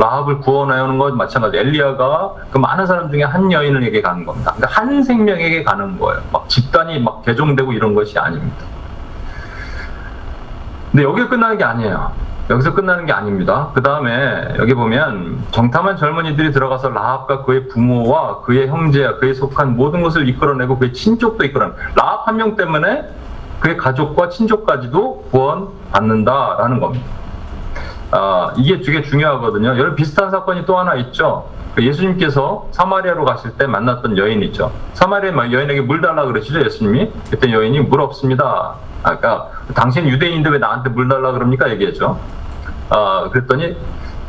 [0.00, 1.58] 라합을 구원하는 것 마찬가지.
[1.58, 4.52] 엘리야가 그 많은 사람 중에 한 여인에게 가는 겁니다.
[4.56, 6.22] 그러니까 한 생명에게 가는 거예요.
[6.32, 8.64] 막 집단이 막 개종되고 이런 것이 아닙니다.
[10.90, 12.12] 근데 여기 끝나는 게 아니에요.
[12.48, 13.68] 여기서 끝나는 게 아닙니다.
[13.74, 20.02] 그 다음에 여기 보면 정탐한 젊은이들이 들어가서 라합과 그의 부모와 그의 형제와 그에 속한 모든
[20.02, 23.04] 것을 이끌어내고 그의 친족도 이끌어내고 라합 한 명 때문에
[23.60, 27.19] 그의 가족과 친족까지도 구원받는다라는 겁니다.
[28.12, 29.68] 아, 이게 되게 중요하거든요.
[29.68, 31.48] 여러분 비슷한 사건이 또 하나 있죠.
[31.74, 34.72] 그 예수님께서 사마리아로 가실 때 만났던 여인 있죠.
[34.94, 37.12] 사마리아 여인에게 물 달라 그러시죠, 예수님이.
[37.30, 38.74] 그때 여인이 물 없습니다.
[39.02, 41.70] 아까 당신 유대인인데 왜 나한테 물 달라 그럽니까?
[41.70, 42.18] 얘기했죠.
[42.88, 43.76] 아, 그랬더니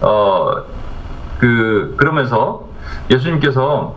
[0.01, 0.55] 어,
[1.39, 2.65] 그 그러면서
[3.09, 3.95] 예수님께서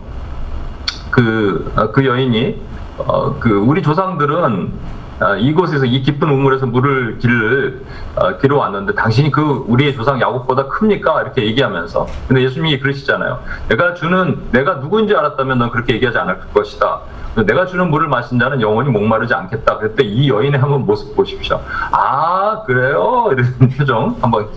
[1.11, 2.61] 그, 아, 그 여인이
[2.97, 4.73] 어, 그 우리 조상들은
[5.19, 7.81] 아, 이곳에서 이 깊은 우물에서 물을 길을
[8.15, 11.21] 어, 길어 왔는데 당신이 그 우리의 조상 야곱보다 큽니까?
[11.21, 13.39] 이렇게 얘기하면서 근데 예수님이 그러시잖아요.
[13.69, 16.99] 내가 주는 내가 누구인지 알았다면 넌 그렇게 얘기하지 않을 것이다.
[17.45, 19.77] 내가 주는 물을 마신 자는 영원히 목마르지 않겠다.
[19.77, 21.61] 그때 이 여인의 한번 모습 보십시오.
[21.91, 23.29] 아 그래요?
[23.31, 23.45] 이런
[23.77, 24.47] 표정 한번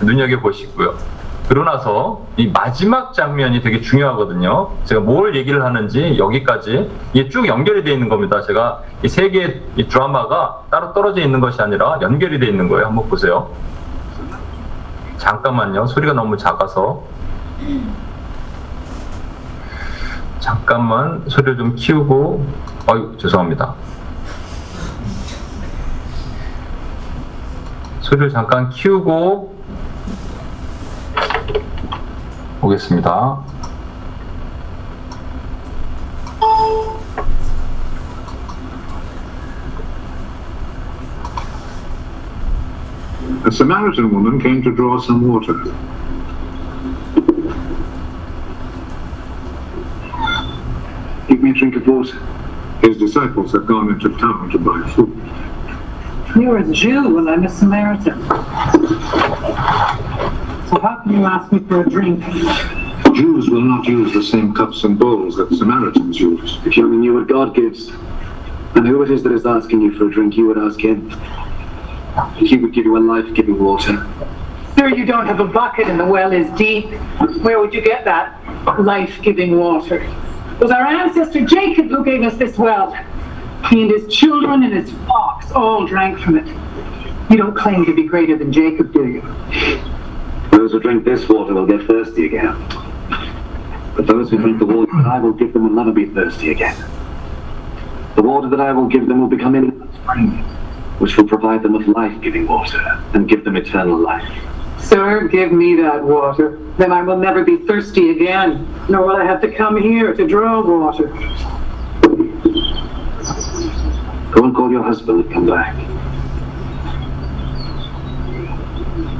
[0.00, 1.21] 눈여겨 보시고요.
[1.48, 4.70] 그러고 나서 이 마지막 장면이 되게 중요하거든요.
[4.84, 8.40] 제가 뭘 얘기를 하는지 여기까지 이게 쭉 연결이 되어 있는 겁니다.
[8.42, 12.86] 제가 이 세 개의 이 드라마가 따로 떨어져 있는 것이 아니라 연결이 되어 있는 거예요.
[12.86, 13.50] 한번 보세요.
[15.18, 15.86] 잠깐만요.
[15.86, 17.02] 소리가 너무 작아서.
[20.38, 22.46] 잠깐만 소리를 좀 키우고
[22.90, 23.74] 어유 죄송합니다.
[28.00, 29.51] 소리를 잠깐 키우고
[32.62, 33.42] 보겠습니다.
[43.44, 45.54] A Samaritan woman came to draw some water.
[51.28, 52.16] Give me a drink of water.
[52.80, 55.12] His disciples had gone into town to buy food.
[56.36, 58.22] You're a Jew and I'm a Samaritan.
[60.72, 62.24] So how can you ask me for a drink?
[63.14, 66.60] Jews will not use the same cups and bowls that Samaritans use.
[66.64, 67.90] If you only knew what God gives,
[68.74, 71.10] and who it is that is asking you for a drink, you would ask him.
[72.36, 74.08] He would give you a life-giving water.
[74.74, 76.86] Sir, you don't have a bucket and the well is deep.
[77.42, 79.96] Where would you get that life-giving water?
[79.96, 82.92] It was our ancestor Jacob who gave us this well.
[83.68, 86.46] He and his children and his flocks all drank from it.
[87.30, 89.82] You don't claim to be greater than Jacob, do you?
[90.52, 92.54] Those who drink this water will get thirsty again.
[93.96, 96.50] But those who drink the water that I will give them will never be thirsty
[96.50, 96.76] again.
[98.16, 100.30] The water that I will give them will become in spring,
[100.98, 102.80] which will provide them with life-giving water
[103.14, 104.30] and give them eternal life.
[104.78, 106.58] Sir, give me that water.
[106.76, 110.26] Then I will never be thirsty again, nor will I have to come here to
[110.26, 111.08] draw water.
[114.32, 115.74] Go and call your husband and come back.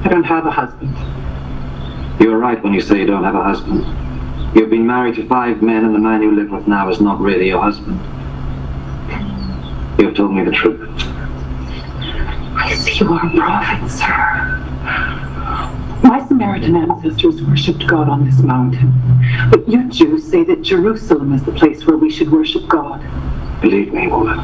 [0.04, 0.94] I don't have a husband.
[2.20, 3.84] You are right when you say you don't have a husband.
[4.54, 7.20] You've been married to five men and the man you live with now is not
[7.20, 7.98] really your husband.
[9.98, 10.88] You have told me the truth.
[12.54, 14.58] I see you are a prophet, sir.
[16.02, 18.92] My Samaritan ancestors worshipped God on this mountain.
[19.50, 23.00] But you Jews say that Jerusalem is the place where we should worship God.
[23.62, 24.38] Believe me, woman.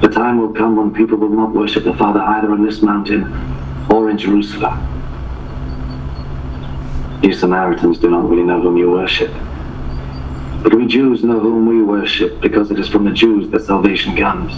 [0.00, 3.32] The time will come when people will not worship the Father either on this mountain
[3.90, 4.93] or in Jerusalem.
[7.23, 9.31] You Samaritans do not really know whom you worship.
[10.63, 14.15] But we Jews know whom we worship because it is from the Jews that salvation
[14.15, 14.53] comes.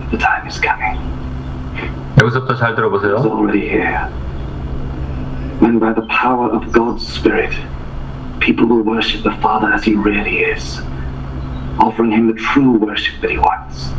[0.00, 0.98] But the time is coming.
[2.18, 3.16] 여기서부터 잘 It's 들어보세요.
[3.26, 4.08] already here.
[5.60, 7.54] When by the power of God's Spirit,
[8.40, 10.80] people will worship the Father as He really is,
[11.78, 13.90] offering Him the true worship that He wants.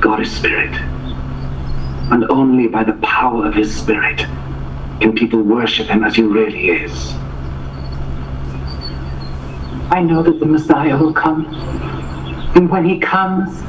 [0.00, 0.72] God is Spirit,
[2.11, 4.19] and only by the power of His Spirit
[4.99, 7.15] can people worship Him as He really is.
[9.91, 11.45] I know that the Messiah will come.
[12.55, 13.61] And when he comes,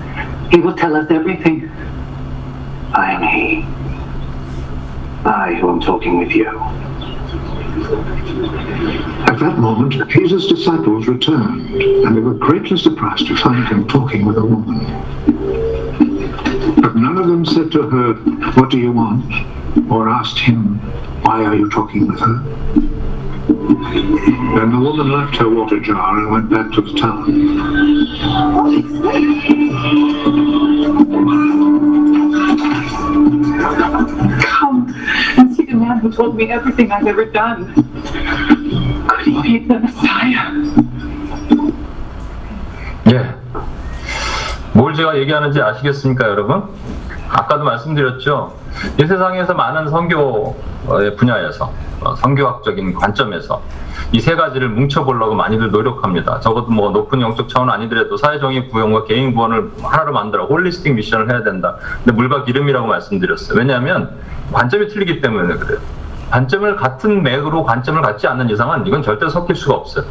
[0.50, 1.68] he will tell us everything.
[2.92, 3.62] I am He.
[5.28, 6.48] I who am talking with you.
[9.26, 14.24] At that moment, Jesus' disciples returned, and they were greatly surprised to find him talking
[14.24, 15.65] with a woman.
[16.86, 18.14] But none of them said to her,
[18.52, 19.26] What do you want?
[19.90, 20.78] or asked him,
[21.22, 22.34] Why are you talking with her?
[24.54, 27.26] Then the woman left her water jar and went back to the town.
[34.44, 34.94] Come
[35.38, 37.74] and see the man who told me everything I've ever done.
[39.08, 40.52] Could he be the Messiah?
[43.06, 43.45] 예.
[44.76, 46.64] 뭘 제가 얘기하는지 아시겠습니까, 여러분?
[47.30, 48.54] 아까도 말씀드렸죠.
[49.00, 53.62] 이 세상에서 많은 선교의 분야에서, 어, 선교학적인 관점에서
[54.12, 56.40] 이 세 가지를 뭉쳐보려고 많이들 노력합니다.
[56.40, 61.42] 적어도 뭐 높은 영적 차원 아니더라도 사회정의 구현과 개인 구원을 하나로 만들어 holistic mission을 해야
[61.42, 61.76] 된다.
[62.04, 63.58] 근데 물과 기름이라고 말씀드렸어요.
[63.58, 64.10] 왜냐하면
[64.52, 65.78] 관점이 틀리기 때문에 그래요.
[66.30, 70.04] 관점을 같은 맥으로 관점을 갖지 않는 이상은 이건 절대 섞일 수가 없어요.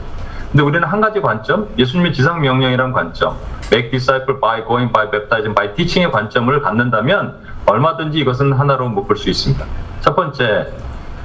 [0.55, 3.35] 근데 우리는 한 가지 관점, 예수님의 지상 명령이라는 관점,
[3.73, 9.29] make disciple by going by baptizing by teaching의 관점을 갖는다면 얼마든지 이것은 하나로 묶을 수
[9.29, 9.65] 있습니다.
[9.99, 10.71] 첫 번째,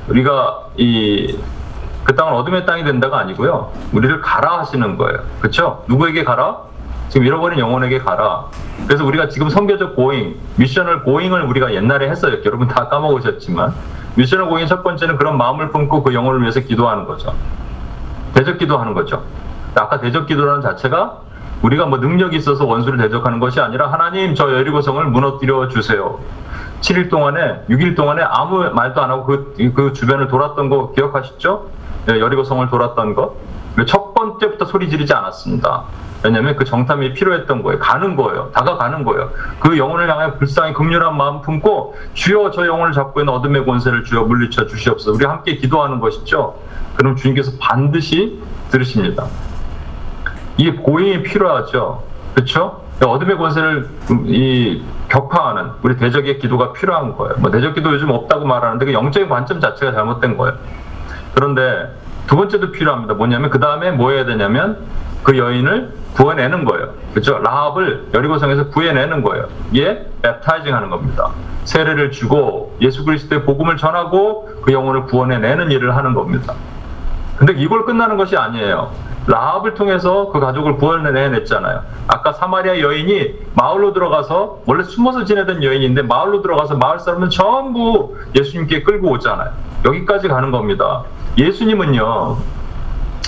[0.08, 1.38] 우리가 이
[2.02, 3.70] 그 땅은 어둠의 땅이 된다가 아니고요.
[3.92, 5.20] 우리를 가라 하시는 거예요.
[5.38, 5.84] 그렇죠?
[5.86, 6.56] 누구에게 가라?
[7.08, 8.46] 지금 잃어버린 영혼에게 가라.
[8.88, 12.38] 그래서 우리가 지금 선교적 고잉, 미션을 고잉을 우리가 옛날에 했어요.
[12.44, 13.74] 여러분 다 까먹으셨지만
[14.16, 17.32] 미션을 고잉 첫 번째는 그런 마음을 품고 그 영혼을 위해서 기도하는 거죠.
[18.34, 19.22] 대적 기도 하는 거죠.
[19.74, 21.20] 아까 대적 기도라는 자체가
[21.62, 26.18] 우리가 뭐 능력이 있어서 원수를 대적하는 것이 아니라 하나님 저 여리고성을 무너뜨려 주세요.
[26.80, 31.66] 7일 동안에 6일 동안에 아무 말도 안 하고 그, 그 주변을 돌았던 거 기억하시죠?
[32.10, 33.34] 예, 여리고성을 돌았던 것.
[33.86, 35.84] 첫 번째부터 소리 지르지 않았습니다.
[36.22, 37.78] 왜냐하면 그 정탐이 필요했던 거예요.
[37.78, 38.50] 가는 거예요.
[38.52, 39.30] 다가가는 거예요.
[39.58, 44.24] 그 영혼을 향해 불쌍히 극렬한 마음 품고 주여 저 영혼을 잡고 있는 어둠의 권세를 주여
[44.24, 45.16] 물리쳐 주시옵소서.
[45.16, 46.58] 우리 함께 기도하는 것이죠.
[46.96, 48.40] 그럼 주님께서 반드시
[48.70, 49.26] 들으십니다.
[50.58, 52.02] 이게 고인이 필요하죠.
[52.34, 52.84] 그렇죠?
[53.02, 53.88] 어둠의 권세를
[54.26, 57.36] 이 격파하는 우리 대적의 기도가 필요한 거예요.
[57.38, 60.56] 뭐 대적 기도 요즘 없다고 말하는데 그 영적인 관점 자체가 잘못된 거예요.
[61.34, 61.96] 그런데
[62.26, 63.14] 두 번째도 필요합니다.
[63.14, 64.78] 뭐냐면 그 다음에 뭐 해야 되냐면
[65.22, 66.94] 그 여인을 구원내는 거예요.
[67.12, 67.38] 그렇죠?
[67.38, 69.48] 라합을 여리고성에서 구해내는 거예요.
[69.72, 71.30] 이게 랩타이징 하는 겁니다.
[71.64, 76.54] 세례를 주고 예수 그리스도의 복음을 전하고 그 영혼을 구원해내는 일을 하는 겁니다.
[77.36, 78.90] 근데 이걸 끝나는 것이 아니에요.
[79.26, 81.82] 라합을 통해서 그 가족을 구원해냈잖아요.
[82.08, 88.82] 아까 사마리아 여인이 마을로 들어가서 원래 숨어서 지내던 여인인데 마을로 들어가서 마을 사람은 전부 예수님께
[88.82, 89.50] 끌고 오잖아요.
[89.84, 91.04] 여기까지 가는 겁니다.
[91.38, 92.36] 예수님은요.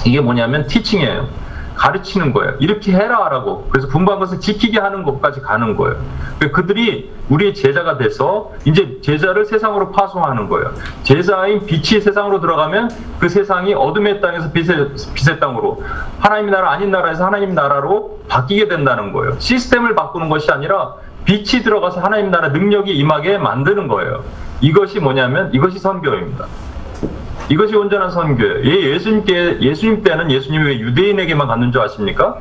[0.04, 1.28] 이게 뭐냐면 티칭이에요.
[1.74, 2.54] 가르치는 거예요.
[2.60, 3.68] 이렇게 해라라고.
[3.70, 5.96] 그래서 분부한 것을 지키게 하는 것까지 가는 거예요.
[6.52, 10.72] 그들이 우리의 제자가 돼서 이제 제자를 세상으로 파송하는 거예요.
[11.02, 15.82] 제자인 빛이 세상으로 들어가면 그 세상이 어둠의 땅에서 빛의, 빛의 땅으로
[16.18, 19.38] 하나님 나라 아닌 나라에서 하나님 나라로 바뀌게 된다는 거예요.
[19.38, 20.94] 시스템을 바꾸는 것이 아니라
[21.24, 24.24] 빛이 들어가서 하나님 나라 능력이 임하게 만드는 거예요.
[24.60, 26.46] 이것이 뭐냐면 이것이 선교입니다.
[27.48, 28.64] 이것이 온전한 선교예요.
[28.64, 32.36] 예, 예수님께 예수님 때는 예수님이 왜 유대인에게만 갔는 줄 아십니까?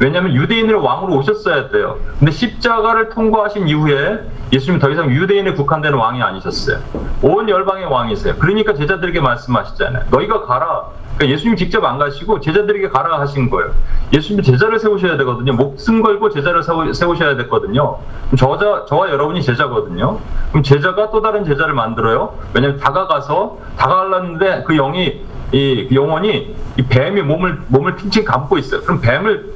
[0.00, 1.98] 왜냐하면 유대인을 왕으로 오셨어야 돼요.
[2.18, 4.20] 근데 십자가를 통과하신 이후에
[4.52, 6.78] 예수님 더 이상 유대인에 국한되는 왕이 아니셨어요.
[7.22, 8.36] 온 열방의 왕이세요.
[8.38, 10.04] 그러니까 제자들에게 말씀하시잖아요.
[10.10, 10.88] 너희가 가라.
[11.16, 13.72] 그러니까 예수님 직접 안 가시고 제자들에게 가라 하신 거예요.
[14.12, 15.52] 예수님 제자를 세우셔야 되거든요.
[15.52, 17.98] 목숨 걸고 제자를 세우셔야 됐거든요.
[18.36, 20.18] 저자, 저와 여러분이 제자거든요.
[20.50, 22.36] 그럼 제자가 또 다른 제자를 만들어요.
[22.52, 25.20] 왜냐하면 다가가서 다가가려는데 그 영이
[25.52, 28.80] 이 영혼이 이 뱀이 몸을 몸을 핑칭 감고 있어요.
[28.82, 29.52] 그럼 뱀을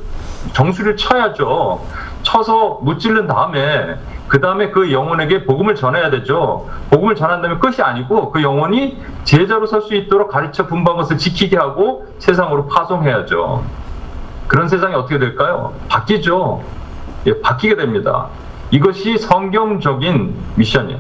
[0.53, 1.85] 정수를 쳐야죠.
[2.23, 3.97] 쳐서 무찔른 다음에
[4.29, 6.69] 그 다음에 그 영혼에게 복음을 전해야 되죠.
[6.91, 12.07] 복음을 전한다면 끝이 아니고 그 영혼이 제자로 설 수 있도록 가르쳐 분부한 것을 지키게 하고
[12.19, 13.65] 세상으로 파송해야죠.
[14.49, 15.75] 그런 세상이 어떻게 될까요?
[15.89, 16.63] 바뀌죠.
[17.27, 18.29] 예, 바뀌게 됩니다.
[18.71, 20.99] 이것이 성경적인 미션이에요.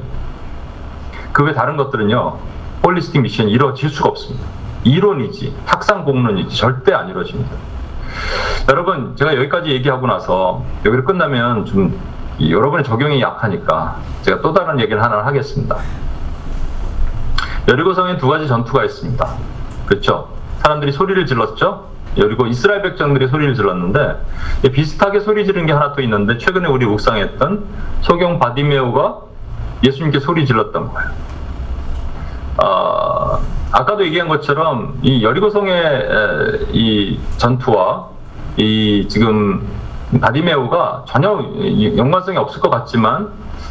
[1.32, 2.36] 그 외 다른 것들은요,
[2.84, 4.46] 홀리스틱 미션이 이루어질 수가 없습니다.
[4.84, 7.50] 이론이지, 탁상 공론이지, 절대 안 이루어집니다.
[8.68, 11.98] 여러분, 제가 여기까지 얘기하고 나서 여기를 끝나면 좀
[12.40, 15.76] 여러분의 적용이 약하니까 제가 또 다른 얘기를 하나 하겠습니다.
[17.66, 19.28] 여리고성에 두 가지 전투가 있습니다.
[19.86, 20.28] 그렇죠?
[20.58, 21.88] 사람들이 소리를 질렀죠?
[22.16, 24.20] 여리고 이스라엘 백성들이 소리를 질렀는데
[24.72, 27.64] 비슷하게 소리 지른 게 하나 또 있는데 최근에 우리 묵상했던
[28.00, 29.18] 소경 바디메오가
[29.84, 31.10] 예수님께 소리 질렀던 거예요.
[32.58, 33.38] 아,
[33.70, 36.08] 아까도 얘기한 것처럼 이 여리고성의
[36.72, 38.08] 이 전투와
[38.56, 39.66] 이 지금
[40.20, 41.38] 바디메오가 전혀
[41.96, 43.28] 연관성이 없을 것 같지만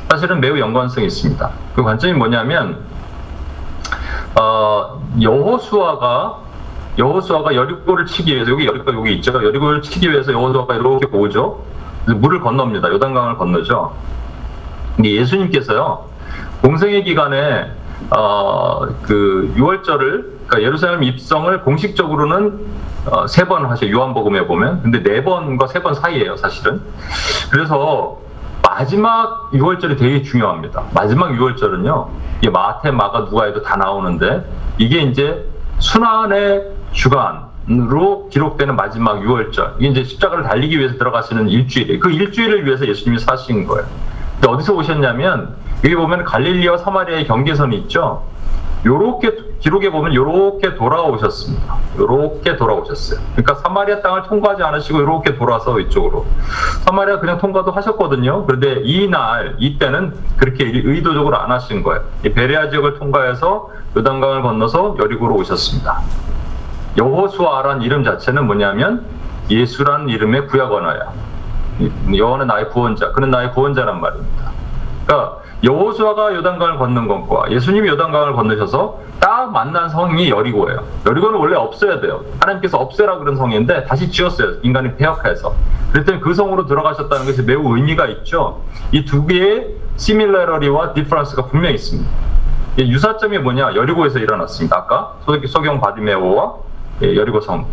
[0.09, 1.49] 사실은 매우 연관성이 있습니다.
[1.75, 2.79] 그 관점이 뭐냐면
[4.39, 6.38] 어, 여호수아가
[6.97, 9.33] 여호수아가 여리고를 치기 위해서 여기 여리고 여기 있죠.
[9.33, 11.61] 여리고를 치기 위해서 여호수아가 이렇게 오죠.
[12.05, 12.89] 물을 건넙니다.
[12.89, 13.93] 요단강을 건너죠.
[15.03, 16.05] 예수님께서요
[16.61, 17.71] 공생의 기간에
[18.10, 22.60] 어, 그 6월절을 그러니까 예루살렘 입성을 공식적으로는
[23.10, 24.82] 어, 세번 하셔 요한복음에 보면.
[24.84, 26.82] 근데 네 번과 세 번 사이에요 사실은.
[27.51, 28.20] 그래서
[28.64, 30.84] 마지막 6월절이 되게 중요합니다.
[30.93, 32.08] 마지막 6월절은요
[32.41, 34.45] 이게 마태 마가 누가에도 다 나오는데
[34.78, 35.45] 이게 이제
[35.80, 39.76] 순환의 주간으로 기록되는 마지막 6월절.
[39.80, 41.99] 이게 이제 십자가를 달리기 위해서 들어가시는 일주일이에요.
[41.99, 43.86] 그 일주일을 위해서 예수님이 사신 거예요.
[44.36, 48.23] 근데 어디서 오셨냐면 여기 보면 갈릴리와 사마리아의 경계선이 있죠
[48.86, 51.78] 요렇게 기록에 보면 요렇게 돌아오셨습니다.
[51.97, 53.19] 요렇게 돌아오셨어요.
[53.36, 56.25] 그러니까 사마리아 땅을 통과하지 않으시고 요렇게 돌아서 이쪽으로.
[56.86, 58.45] 사마리아 그냥 통과도 하셨거든요.
[58.45, 62.03] 그런데 이날 이때는 그렇게 의도적으로 안 하신 거예요.
[62.21, 66.01] 베레아 지역을 통과해서 요단강을 건너서 여리고로 오셨습니다.
[66.97, 69.05] 여호수아란 이름 자체는 뭐냐면
[69.49, 71.11] 예수란 이름의 구약 언어야.
[72.15, 73.11] 여호와는 나의 구원자.
[73.11, 74.57] 그는 나의 구원자란 말입니다.
[75.08, 80.84] 그러니까 여호수아가 요단강을 걷는 것과 예수님이 요단강을 건너셔서 딱 만난 성이 여리고예요.
[81.05, 82.22] 여리고는 원래 없어야 돼요.
[82.41, 84.58] 하나님께서 없애라 그런 성인데 다시 지었어요.
[84.62, 85.55] 인간이 폐역해서.
[85.93, 88.62] 그랬더니 그 성으로 들어가셨다는 것이 매우 의미가 있죠.
[88.91, 92.08] 이 두 개의 시밀러리와 디퍼런스가 분명히 있습니다.
[92.78, 93.74] 유사점이 뭐냐?
[93.76, 94.78] 여리고에서 일어났습니다.
[94.78, 95.14] 아까
[95.47, 96.53] 소경 바디메오와
[97.03, 97.66] 예, 여리고 성.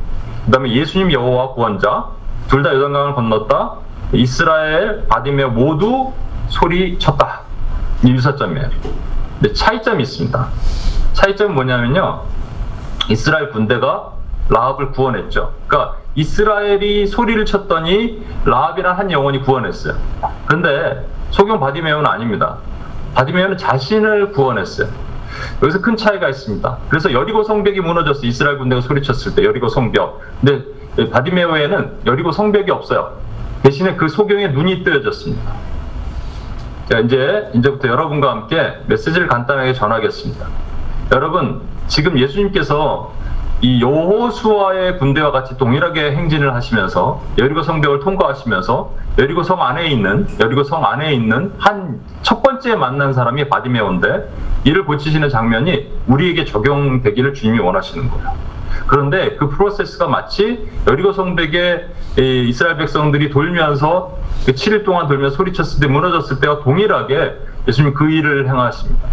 [0.47, 2.07] 그 다음에 예수님 여호수아 구원자
[2.49, 3.75] 둘 다 요단강을 건넜다.
[4.13, 6.13] 이스라엘 바디메오 모두
[6.49, 7.41] 소리 쳤다.
[8.05, 8.69] 유사점이에요.
[9.41, 10.49] 근데 차이점이 있습니다.
[11.15, 12.23] 차이점은 뭐냐면요.
[13.09, 14.13] 이스라엘 군대가
[14.49, 15.53] 라합을 구원했죠.
[15.67, 19.95] 그러니까 이스라엘이 소리를 쳤더니 라합이란 한 영혼이 구원했어요.
[20.47, 22.59] 그런데 소경 바디메오는 아닙니다.
[23.15, 24.89] 바디메오는 자신을 구원했어요.
[25.63, 26.79] 여기서 큰 차이가 있습니다.
[26.89, 28.21] 그래서 여리고 성벽이 무너졌어.
[28.25, 30.21] 이스라엘 군대가 소리쳤을 때 여리고 성벽.
[30.41, 33.19] 근데 바디메오에는 여리고 성벽이 없어요.
[33.63, 35.53] 대신에 그 소경의 눈이 뜨여졌습니다.
[36.91, 40.47] 자, 이제, 이제부터 여러분과 함께 메시지를 간단하게 전하겠습니다.
[41.13, 43.13] 여러분, 지금 예수님께서
[43.61, 50.65] 이 여호수아의 군대와 같이 동일하게 행진을 하시면서 여리고 성벽을 통과하시면서 여리고 성 안에 있는 여리고
[50.65, 54.31] 성 안에 있는 한 첫 번째 만난 사람이 바디메오인데
[54.65, 58.33] 이를 고치시는 장면이 우리에게 적용되기를 주님이 원하시는 거예요.
[58.87, 61.87] 그런데 그 프로세스가 마치 여리고 성벽에
[62.19, 67.35] 이 이스라엘 백성들이 돌면서 그 7일 동안 돌면서 소리쳤을 때 무너졌을 때와 동일하게
[67.67, 69.09] 예수님 그 일을 행하십니다.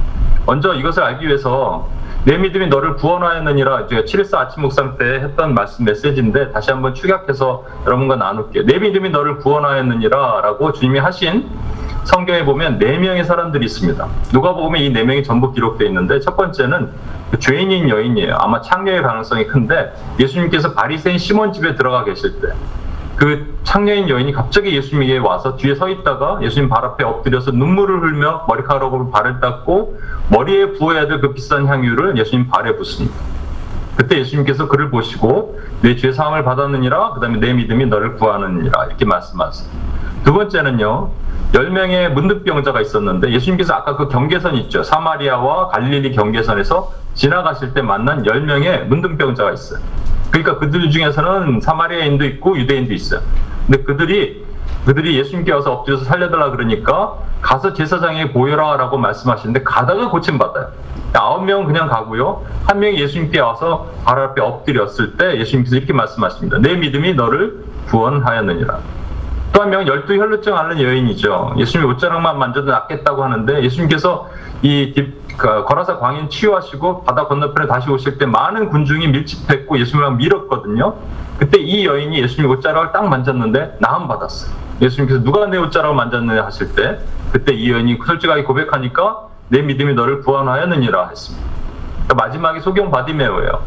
[0.45, 1.87] 먼저 이것을 알기 위해서
[2.23, 7.65] 내 믿음이 너를 구원하였느니라 제가 7일사 아침 묵상 때 했던 말씀 메시지인데 다시 한번 축약해서
[7.87, 8.65] 여러분과 나눌게요.
[8.65, 11.49] 내 믿음이 너를 구원하였느니라 라고 주님이 하신
[12.03, 14.07] 성경에 보면 네 명의 사람들이 있습니다.
[14.31, 16.91] 누가 보면 이 네 명이 전부 기록되어 있는데 첫 번째는
[17.31, 18.35] 그 죄인인 여인이에요.
[18.39, 22.49] 아마 창녀의 가능성이 큰데 예수님께서 바리새인 시몬 집에 들어가 계실 때
[23.21, 28.45] 그 창녀인 여인이 갑자기 예수님에게 와서 뒤에 서 있다가 예수님 발 앞에 엎드려서 눈물을 흘며
[28.47, 29.99] 머리카락으로 발을 닦고
[30.29, 33.15] 머리에 부어야 될 그 비싼 향유를 예수님 발에 붓습니다.
[33.95, 39.69] 그때 예수님께서 그를 보시고 내 죄 사함을 받았느니라 그다음에 내 믿음이 너를 구하느니라 이렇게 말씀하세요.
[40.23, 41.09] 두 번째는요.
[41.53, 44.83] 10명의 문득병자가 있었는데 예수님께서 아까 그 경계선 있죠.
[44.83, 49.79] 사마리아와 갈릴리 경계선에서 지나가실 때 만난 10명의 문득병자가 있어요.
[50.29, 53.19] 그러니까 그들 중에서는 사마리아인도 있고 유대인도 있어요.
[53.67, 54.45] 근데 그들이
[54.85, 60.67] 그들이 예수님께 와서 엎드려서 살려달라 그러니까 가서 제사장에게 보여라 라고 말씀하시는데 가다가 고침 받아요.
[61.13, 62.43] 아홉 명은 그냥 가고요.
[62.65, 66.57] 한 명이 예수님께 와서 발 앞에 엎드렸을 때 예수님께서 이렇게 말씀하십니다.
[66.59, 68.79] 내 믿음이 너를 구원하였느니라.
[69.53, 71.55] 또 한 명은 열두 혈루증 앓는 여인이죠.
[71.57, 74.29] 예수님이 옷자락만 만져도 낫겠다고 하는데 예수님께서
[74.61, 80.11] 이 딥- 그 거라사 광인 치유하시고 바다 건너편에 다시 오실 때 많은 군중이 밀집했고 예수님을
[80.15, 80.93] 밀었거든요.
[81.37, 84.51] 그때 이 여인이 예수님 옷자락을 딱 만졌는데 나음 받았어요.
[84.81, 86.99] 예수님께서 누가 내 옷자락을 만졌느냐 하실 때
[87.31, 91.45] 그때 이 여인이 솔직하게 고백하니까 네 믿음이 너를 구원하였느니라 했습니다.
[92.07, 93.61] 그러니까 마지막에 소경 바디메오예요.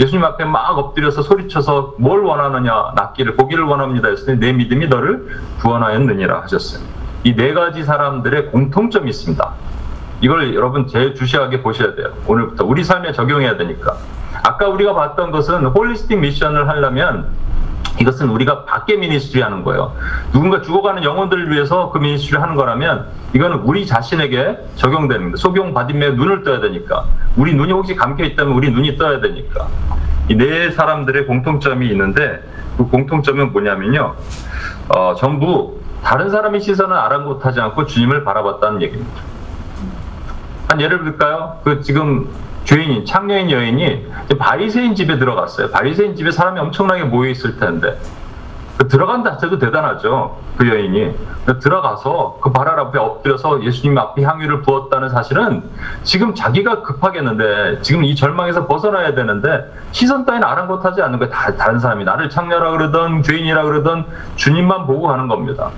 [0.00, 6.42] 예수님 앞에 막 엎드려서 소리쳐서 뭘 원하느냐 낫기를 보기를 원합니다 했으니 네 믿음이 너를 구원하였느니라
[6.42, 6.82] 하셨어요.
[7.24, 9.52] 이 네 가지 사람들의 공통점이 있습니다.
[10.22, 12.12] 이걸 여러분 제일 주시하게 보셔야 돼요.
[12.26, 13.96] 오늘부터 우리 삶에 적용해야 되니까.
[14.42, 17.28] 아까 우리가 봤던 것은 holistic mission을 하려면
[18.00, 19.94] 이것은 우리가 밖에 ministry 하는 거예요.
[20.32, 25.36] 누군가 죽어가는 영혼들을 위해서 그 ministry를 하는 거라면 이거는 우리 자신에게 적용되는 거예요.
[25.36, 27.04] 소경 바디메오 눈을 떠야 되니까.
[27.36, 29.68] 우리 눈이 혹시 감겨 있다면 우리 눈이 떠야 되니까.
[30.28, 32.40] 이 네 사람들의 공통점이 있는데
[32.78, 34.14] 그 공통점은 뭐냐면요.
[34.88, 39.22] 어, 전부 다른 사람의 시선을 아랑곳하지 않고 주님을 바라봤다는 얘기입니다.
[40.68, 41.58] 한 예를 들까요?
[41.64, 42.28] 그 지금
[42.70, 44.06] 죄인인 창녀인 여인이
[44.38, 45.70] 바리새인 집에 들어갔어요.
[45.72, 47.98] 바리새인 집에 사람이 엄청나게 모여 있을 텐데
[48.78, 50.38] 그 들어간 자체도 대단하죠.
[50.56, 51.16] 그 여인이
[51.46, 55.64] 그 들어가서 그발 앞에 엎드려서 예수님 앞에 향유를 부었다는 사실은
[56.04, 61.32] 지금 자기가 급하겠는데 지금 이 절망에서 벗어나야 되는데 시선 따위는 아랑곳하지 않는 거예요.
[61.32, 64.06] 다, 다른 사람이 나를 창녀라 그러던 죄인이라 그러던
[64.36, 65.70] 주님만 보고 가는 겁니다.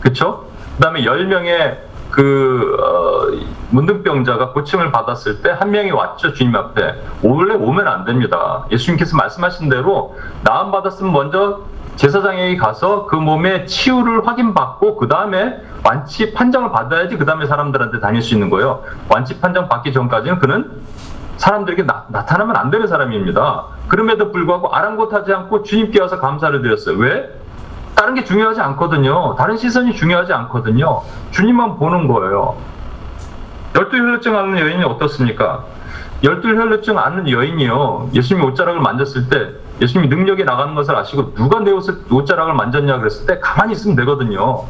[0.00, 0.46] 그렇죠?
[0.78, 3.26] 그다음에 10명의 그 어,
[3.70, 6.94] 문둥병자가 고침을 받았을 때 한 명이 왔죠 주님 앞에.
[7.22, 8.64] 원래 오면 안 됩니다.
[8.70, 11.62] 예수님께서 말씀하신 대로 나음 받았으면 먼저
[11.96, 18.22] 제사장에게 가서 그 몸의 치유를 확인받고 그 다음에 완치 판정을 받아야지 그 다음에 사람들한테 다닐
[18.22, 18.84] 수 있는 거예요.
[19.08, 20.70] 완치 판정 받기 전까지는 그는
[21.36, 23.64] 사람들에게 나, 나타나면 안 되는 사람입니다.
[23.88, 26.96] 그럼에도 불구하고 아랑곳하지 않고 주님께 와서 감사를 드렸어요.
[26.96, 27.28] 왜?
[27.94, 29.34] 다른 게 중요하지 않거든요.
[29.36, 31.02] 다른 시선이 중요하지 않거든요.
[31.30, 32.56] 주님만 보는 거예요.
[33.74, 35.64] 열두 혈루증 앓는 여인이 어떻습니까?
[36.22, 38.10] 열두 혈루증 앓는 여인이요.
[38.14, 43.26] 예수님이 옷자락을 만졌을 때 예수님이 능력이 나가는 것을 아시고 누가 내 옷을, 옷자락을 만졌냐 그랬을
[43.26, 44.64] 때 가만히 있으면 되거든요.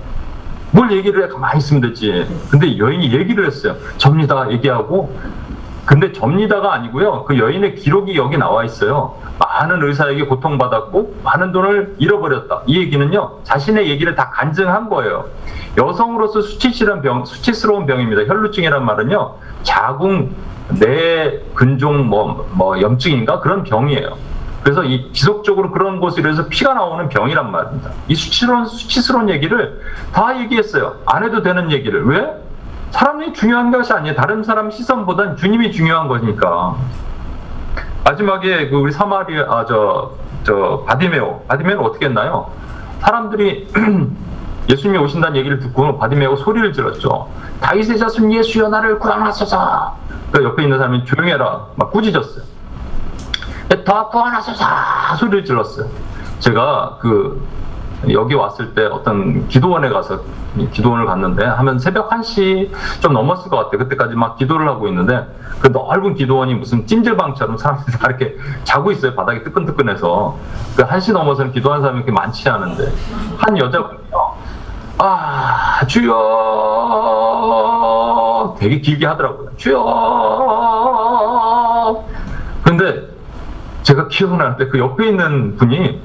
[0.71, 1.29] 뭘 얘기를 해?
[1.29, 2.27] 가만히 있으면 되지.
[2.51, 3.77] 근데 여인이 얘기를 했어요.
[3.97, 4.51] 접니다.
[4.51, 5.15] 얘기하고.
[5.87, 7.25] 근데 접니다가 아니고요.
[7.25, 9.17] 그 여인의 기록이 여기 나와 있어요.
[9.39, 12.63] 많은 의사에게 고통받았고 많은 돈을 잃어버렸다.
[12.67, 13.41] 이 얘기는요.
[13.43, 15.27] 자신의 얘기를 다 간증한 거예요.
[15.77, 18.25] 여성으로서 수치스러운 병, 수치스러운 병입니다.
[18.25, 19.35] 혈루증이란 말은요.
[19.63, 20.35] 자궁
[20.79, 24.17] 내 근종 뭐, 뭐 염증인가 그런 병이에요.
[24.63, 27.91] 그래서 이 지속적으로 그런 곳에 의해서 피가 나오는 병이란 말입니다.
[28.09, 29.79] 이 수치스러운, 수치스러운 얘기를
[30.13, 30.97] 다 얘기했어요.
[31.05, 32.07] 안 해도 되는 얘기를.
[32.07, 32.33] 왜?
[32.95, 34.15] 사람이 중요한 것이 아니에요.
[34.15, 36.77] 다른 사람 시선보단 주님이 중요한 거니까.
[38.05, 40.13] 마지막에 그 우리 사마리아 아, 저,
[40.45, 42.53] 저 바디메오 바디메오는 어떻게 했나요?
[43.01, 43.67] 사람들이
[44.71, 47.29] 예수님이 오신다는 얘기를 듣고 바디메오 소리를 질렀죠.
[47.61, 49.97] 다윗의 자손 예수여 나를 구원하소서.
[50.31, 52.45] 그 옆에 있는 사람이 조용히 해라 막 꾸짖었어요.
[53.85, 54.65] 더 구원하소서
[55.19, 55.89] 소리를 질렀어요.
[56.39, 57.45] 제가 그
[58.13, 60.21] 여기 왔을 때 어떤 기도원에 가서
[60.73, 63.79] 기도원을 갔는데 하면 새벽 1시 좀 넘었을 것 같아요.
[63.79, 65.27] 그때까지 막 기도를 하고 있는데
[65.61, 69.15] 그 넓은 기도원이 무슨 찜질방처럼 사람들이 다 이렇게 자고 있어요.
[69.15, 70.37] 바닥이 뜨끈뜨끈해서.
[70.77, 72.93] 그 1시 넘어서는 기도하는 사람이 그렇게 많지 않은데
[73.39, 74.35] 한 여자분이요.
[74.99, 76.15] 아, 주여!
[78.59, 79.51] 되게 길게 하더라고요.
[79.57, 80.35] 주여!
[82.63, 83.09] 근데
[83.83, 86.01] 제가 기억나는데 그 옆에 있는 분이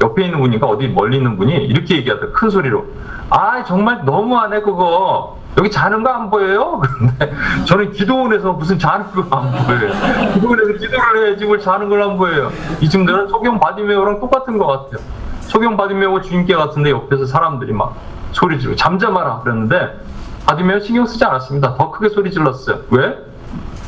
[0.00, 2.32] 옆에 있는 분이가 어디 멀리 있는 분이 이렇게 얘기하더라고요.
[2.34, 2.84] 큰 소리로.
[3.30, 5.38] 아, 정말 너무하네, 그거.
[5.56, 6.80] 여기 자는 거 안 보여요?
[6.98, 7.32] 그런데
[7.64, 9.92] 저는 기도원에서 무슨 자는 거 안 보여요.
[10.34, 12.50] 기도원에서 기도를 해야지 뭘 자는 걸 안 보여요.
[12.80, 15.00] 이 친구들은 소경 바디메오랑 똑같은 것 같아요.
[15.42, 17.94] 소경 바디메오 주님께 같은데 옆에서 사람들이 막
[18.32, 20.00] 소리 지르고 잠잠하라 그랬는데
[20.46, 21.76] 바디메오 신경 쓰지 않았습니다.
[21.76, 22.80] 더 크게 소리 질렀어요.
[22.90, 23.16] 왜?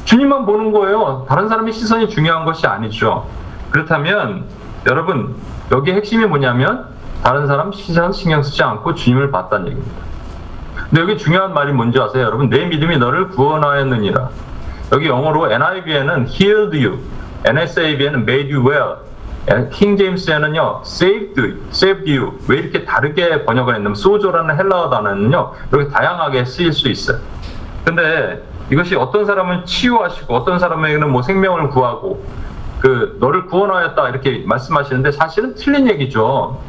[0.04, 1.26] 주님만 보는 거예요.
[1.28, 3.26] 다른 사람의 시선이 중요한 것이 아니죠.
[3.70, 4.44] 그렇다면
[4.88, 5.34] 여러분
[5.72, 6.86] 여기 핵심이 뭐냐면
[7.22, 10.06] 다른 사람 시선 신경 쓰지 않고 주님을 봤다는 얘기입니다.
[10.88, 12.24] 근데 여기 중요한 말이 뭔지 아세요?
[12.24, 14.30] 여러분 내 믿음이 너를 구원하였느니라.
[14.92, 17.00] 여기 영어로 NIV에는 healed you,
[17.44, 18.98] NSAB에는 made you well,
[19.70, 26.44] 킹 제임스에는요 saved, saved you 왜 이렇게 다르게 번역을 했냐면 소조라는 헬라어 단어는요 이렇게 다양하게
[26.44, 27.18] 쓰일 수 있어요.
[27.84, 32.24] 근데 이것이 어떤 사람은 치유하시고 어떤 사람에게는 뭐 생명을 구하고
[32.80, 36.60] 그 너를 구원하였다 이렇게 말씀하시는데 사실은 틀린 얘기죠.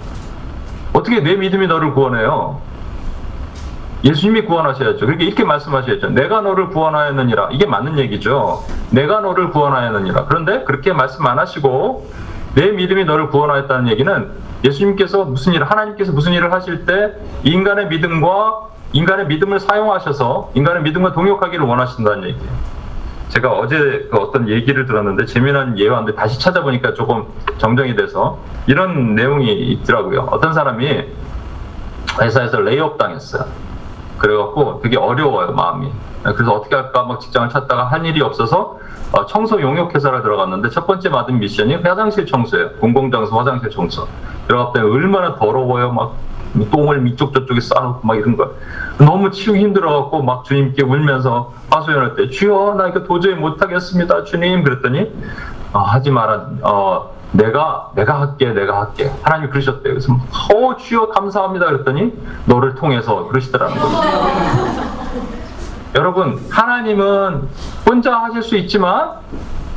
[0.94, 2.62] 어떻게 내 믿음이 너를 구원해요?
[4.04, 5.06] 예수님이 구원하셔야죠.
[5.06, 6.10] 그렇게 이렇게 말씀하셔야죠.
[6.10, 7.50] 내가 너를 구원하였느니라.
[7.52, 8.64] 이게 맞는 얘기죠.
[8.92, 10.26] 내가 너를 구원하였느니라.
[10.26, 12.10] 그런데 그렇게 말씀 안 하시고
[12.56, 14.32] 내 믿음이 너를 구원하였다는 얘기는
[14.64, 21.14] 예수님께서 무슨 일, 하나님께서 무슨 일을 하실 때 인간의 믿음과 인간의 믿음을 사용하셔서 인간의 믿음과
[21.14, 22.77] 동역하기를 원하신다는 얘기예요.
[23.30, 27.26] 제가 어제 그 어떤 얘기를 들었는데 재미난 예화인데 다시 찾아보니까 조금
[27.58, 30.30] 정정이 돼서 이런 내용이 있더라고요.
[30.32, 31.04] 어떤 사람이
[32.22, 33.46] 회사에서 layoff 당했어요.
[34.18, 35.92] 그래갖고 되게 어려워요 마음이.
[36.24, 38.80] 그래서 어떻게 할까 막 직장을 찾다가 한 일이 없어서
[39.12, 42.72] 어, 청소 용역 회사를 들어갔는데 첫 번째 받은 미션이 화장실 청소예요.
[42.80, 44.08] 공공장소 화장실 청소.
[44.48, 45.92] 들어갔더니 얼마나 더러워요.
[45.92, 46.14] 막
[46.72, 48.52] 똥을 이쪽 저쪽에 쌓아놓고 막 이런 거.
[48.98, 54.64] 너무 치우기 힘들어갖고 막 주님께 울면서 하소연할 때 주여 나 이거 도저히 못하겠습니다 주님.
[54.64, 55.12] 그랬더니
[55.74, 56.50] 어, 하지 마라.
[56.64, 59.12] 어, 내가 내가 할게 내가 할게.
[59.22, 59.94] 하나님이 그러셨대요.
[59.94, 61.66] 그래서 어 주여 감사합니다.
[61.68, 62.14] 그랬더니
[62.46, 64.02] 너를 통해서 그러시더라는 거죠
[65.96, 67.48] 여러분 하나님은
[67.86, 69.12] 혼자 하실 수 있지만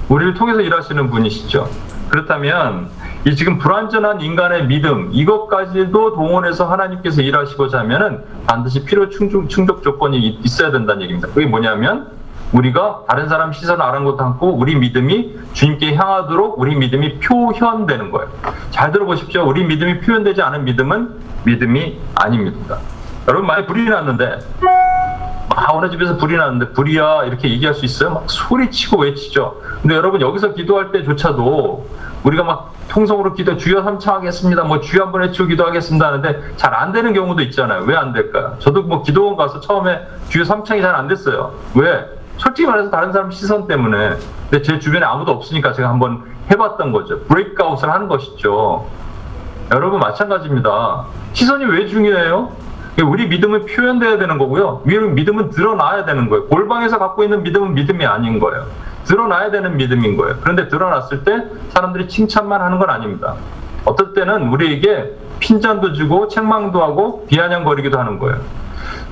[0.09, 1.69] 우리를 통해서 일하시는 분이시죠.
[2.09, 2.89] 그렇다면
[3.27, 10.19] 이 지금 불완전한 인간의 믿음 이것까지도 동원해서 하나님께서 일하시고자 하면은 반드시 필요 충족, 충족 조건이
[10.19, 12.09] 있- 있어야 된다는 얘기입니다 그게 뭐냐면
[12.53, 18.29] 우리가 다른 사람 시선을 아랑곳 않고 우리 믿음이 주님께 향하도록 우리 믿음이 표현되는 거예요.
[18.71, 19.47] 잘 들어보십시오.
[19.47, 21.11] 우리 믿음이 표현되지 않은 믿음은
[21.45, 22.79] 믿음이 아닙니다.
[23.29, 24.41] 여러분 많이 불이 났는데
[25.51, 28.11] 막 어느 집에서 불이 났는데 불이야 이렇게 얘기할 수 있어요?
[28.15, 29.61] 막 소리치고 외치죠.
[29.83, 31.87] 근데 여러분 여기서 기도할 때조차도
[32.25, 34.65] 우리가 막 통성으로 기도 주여 삼창하겠습니다.
[34.65, 37.83] 뭐 주여 한 번 외치고 기도하겠습니다 하는데 잘 안 되는 경우도 있잖아요.
[37.83, 38.57] 왜 안 될까요?
[38.61, 41.53] 저도 뭐 기도원 가서 처음에 주여 삼창이 잘 안 됐어요.
[41.75, 42.05] 왜?
[42.37, 44.17] 솔직히 말해서 다른 사람 시선 때문에
[44.51, 47.21] 근데 제 주변에 아무도 없으니까 제가 한번 해봤던 거죠.
[47.25, 48.89] 브레이크아웃을 하는 것이죠.
[49.73, 51.05] 여러분 마찬가지입니다.
[51.33, 52.51] 시선이 왜 중요해요?
[53.03, 54.83] 우리 믿음은 표현돼야 되는 거고요.
[54.85, 56.47] 믿음은 드러나야 되는 거예요.
[56.47, 58.67] 골방에서 갖고 있는 믿음은 믿음이 아닌 거예요.
[59.05, 60.37] 드러나야 되는 믿음인 거예요.
[60.41, 63.35] 그런데 드러났을 때 사람들이 칭찬만 하는 건 아닙니다.
[63.85, 68.41] 어떨 때는 우리에게 핀잔도 주고 책망도 하고 비아냥거리기도 하는 거예요.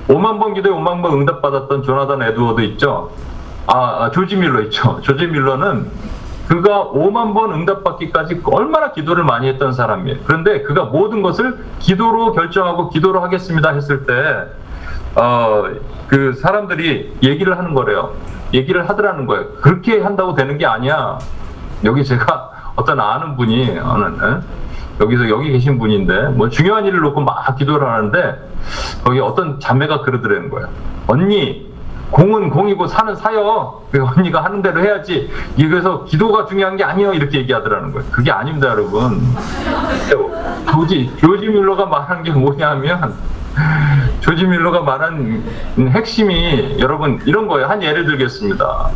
[0.07, 3.11] 5만 번 기도에 5만 번 응답받았던 조나단 에드워드 있죠?
[3.67, 4.99] 아, 아, 조지 밀러 있죠?
[5.03, 5.89] 조지 밀러는
[6.49, 10.21] 그가 5만 번 응답받기까지 얼마나 기도를 많이 했던 사람이에요.
[10.25, 14.13] 그런데 그가 모든 것을 기도로 결정하고 기도로 하겠습니다 했을 때,
[15.15, 15.65] 어,
[16.07, 18.13] 그 사람들이 얘기를 하는 거래요.
[18.51, 19.53] 얘기를 하더라는 거예요.
[19.61, 21.19] 그렇게 한다고 되는 게 아니야.
[21.83, 24.39] 여기 제가 어떤 아는 분이, 어느, 에?
[24.99, 28.49] 여기서 여기 계신 분인데, 뭐 중요한 일을 놓고 막 기도를 하는데,
[29.03, 30.67] 거기 어떤 자매가 그러더라는 거예요.
[31.05, 31.68] 언니,
[32.11, 33.81] 공은 공이고 사는 사요.
[33.91, 35.29] 그 언니가 하는 대로 해야지.
[35.55, 37.13] 그래서 기도가 중요한 게 아니에요.
[37.13, 38.09] 이렇게 얘기하더라는 거예요.
[38.11, 39.21] 그게 아닙니다, 여러분.
[40.71, 43.13] 조지, 조지 밀러가 말한 게 뭐냐면,
[44.21, 45.43] 조지 밀러가 말한
[45.91, 47.67] 핵심이 여러분 이런 거예요.
[47.67, 48.89] 한 예를 들겠습니다.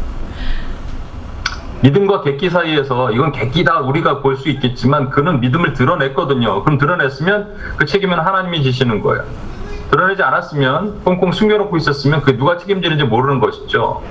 [1.82, 6.64] 믿음과 객기 사이에서 이건 객기다 우리가 볼 수 있겠지만 그는 믿음을 드러냈거든요.
[6.64, 9.24] 그럼 드러냈으면 그 책임은 하나님이 지시는 거예요.
[9.94, 14.02] 드러내지 않았으면 꽁꽁 숨겨놓고 있었으면 그 누가 책임지는지 모르는 것이죠.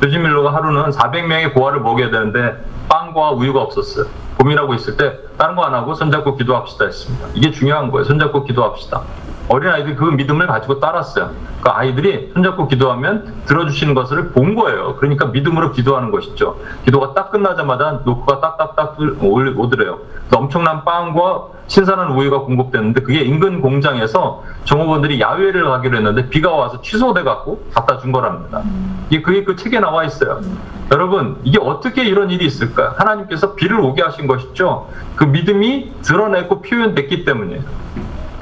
[0.00, 4.06] 조지 밀러가 하루는 400명의 고아를 먹여야 되는데 빵과 우유가 없었어요.
[4.36, 7.28] 고민하고 있을 때 다른 거 안 하고 손잡고 기도합시다 했습니다.
[7.34, 8.04] 이게 중요한 거예요.
[8.04, 9.02] 손잡고 기도합시다.
[9.48, 11.30] 어린아이들이 그 믿음을 가지고 따랐어요.
[11.60, 14.96] 그 아이들이 손잡고 기도하면 들어주시는 것을 본 거예요.
[14.96, 16.56] 그러니까 믿음으로 기도하는 것이죠.
[16.84, 20.00] 기도가 딱 끝나자마자 노크가 딱딱딱 올- 오더래요.
[20.34, 27.22] 엄청난 빵과 신선한 우유가 공급됐는데 그게 인근 공장에서 종업원들이 야외를 가기로 했는데 비가 와서 취소돼
[27.22, 28.62] 갖고 갖다 준 거랍니다.
[29.10, 30.40] 이게 그게 그 책에 나와 있어요.
[30.90, 32.94] 여러분 이게 어떻게 이런 일이 있을까요?
[32.96, 34.88] 하나님께서 비를 오게 하신 것이죠.
[35.14, 37.62] 그 믿음이 드러내고 표현됐기 때문이에요.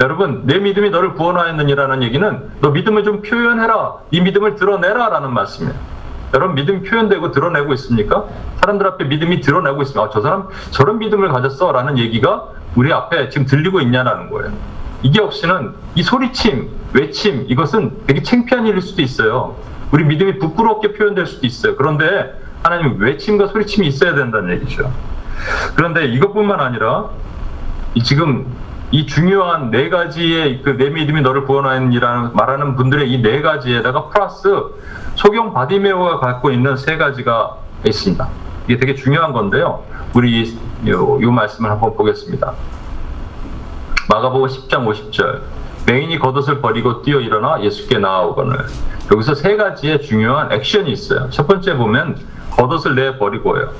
[0.01, 5.96] 여러분 내 믿음이 너를 구원하였느니라는 얘기는 너 믿음을 좀 표현해라 이 믿음을 드러내라라는 말씀이에요
[6.33, 8.25] 여러분 믿음이 표현되고 드러내고 있습니까?
[8.59, 10.01] 사람들 앞에 믿음이 드러내고 있습니다.
[10.01, 14.51] 아, 저 사람 저런 믿음을 가졌어 라는 얘기가 우리 앞에 지금 들리고 있냐라는 거예요.
[15.03, 19.55] 이게 없이는 이 소리침 외침 이것은 되게 창피한 일일 수도 있어요.
[19.91, 21.75] 우리 믿음이 부끄럽게 표현될 수도 있어요.
[21.75, 24.91] 그런데 하나님 외침과 소리침이 있어야 된다는 얘기죠.
[25.75, 27.05] 그런데 이것뿐만 아니라
[27.93, 28.45] 이 지금
[28.91, 34.49] 이 중요한 네 가지의 그 내 믿음이 너를 구원하였니라는 말하는 분들의 이 네 가지에다가 플러스
[35.17, 38.29] 소경 바디메오가 갖고 있는 세 가지가 있습니다.
[38.67, 39.83] 이게 되게 중요한 건데요.
[40.13, 40.57] 우리 이,
[40.87, 42.53] 요, 요 말씀을 한번 보겠습니다.
[44.09, 45.41] 마가복음 10장 50절
[45.87, 48.67] 맹인이 겉옷을 버리고 뛰어 일어나 예수께 나아오거늘
[49.11, 51.29] 여기서 세 가지의 중요한 액션이 있어요.
[51.31, 52.17] 첫 번째 보면
[52.51, 53.71] 겉옷을 내 버리고요.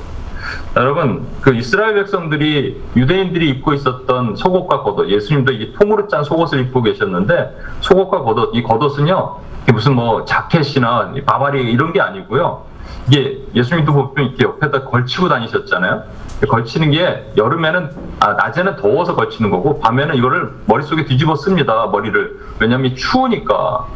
[0.76, 6.84] 여러분 그 이스라엘 백성들이 유대인들이 입고 있었던 속옷과 겉옷 예수님도 이 통으로 짠 속옷을 입고
[6.84, 12.66] 계셨는데 속옷과 겉옷 이 겉옷은요 무슨 뭐 자켓이나 이 바바리 이런 게 아니고요.
[13.08, 16.04] 이게 예수님도 보면 이렇게 옆에다 걸치고 다니셨잖아요.
[16.48, 17.90] 걸치는 게 여름에는
[18.20, 22.40] 아 낮에는 더워서 걸치는 거고 밤에는 이거를 머릿속에 뒤집어 씁니다 머리를.
[22.60, 23.88] 왜냐면 이 추우니까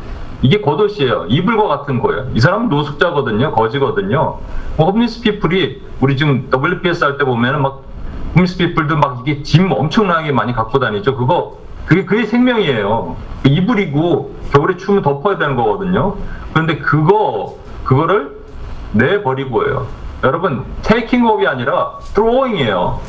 [0.42, 1.28] 이게 겉옷이에요.
[1.58, 2.28] 것 같은 거예요.
[2.34, 3.52] 이 사람은 노숙자거든요.
[3.52, 4.40] 거지거든요.
[4.78, 7.84] 뭐 homeless people이 우리 지금 WPS 할 때 보면은 막
[8.36, 11.16] homeless people도 막 이게 짐 엄청나게 많이 갖고 다니죠.
[11.16, 13.16] 그거 그게 그게 생명이에요.
[13.46, 16.16] 이불이고 겨울에 추우면 덮어야 되는 거거든요.
[16.54, 18.38] 그런데 그거 그거를
[18.94, 19.88] 내버리고예요.
[20.24, 23.00] 여러분 테이킹업이 아니라 드로잉이에요.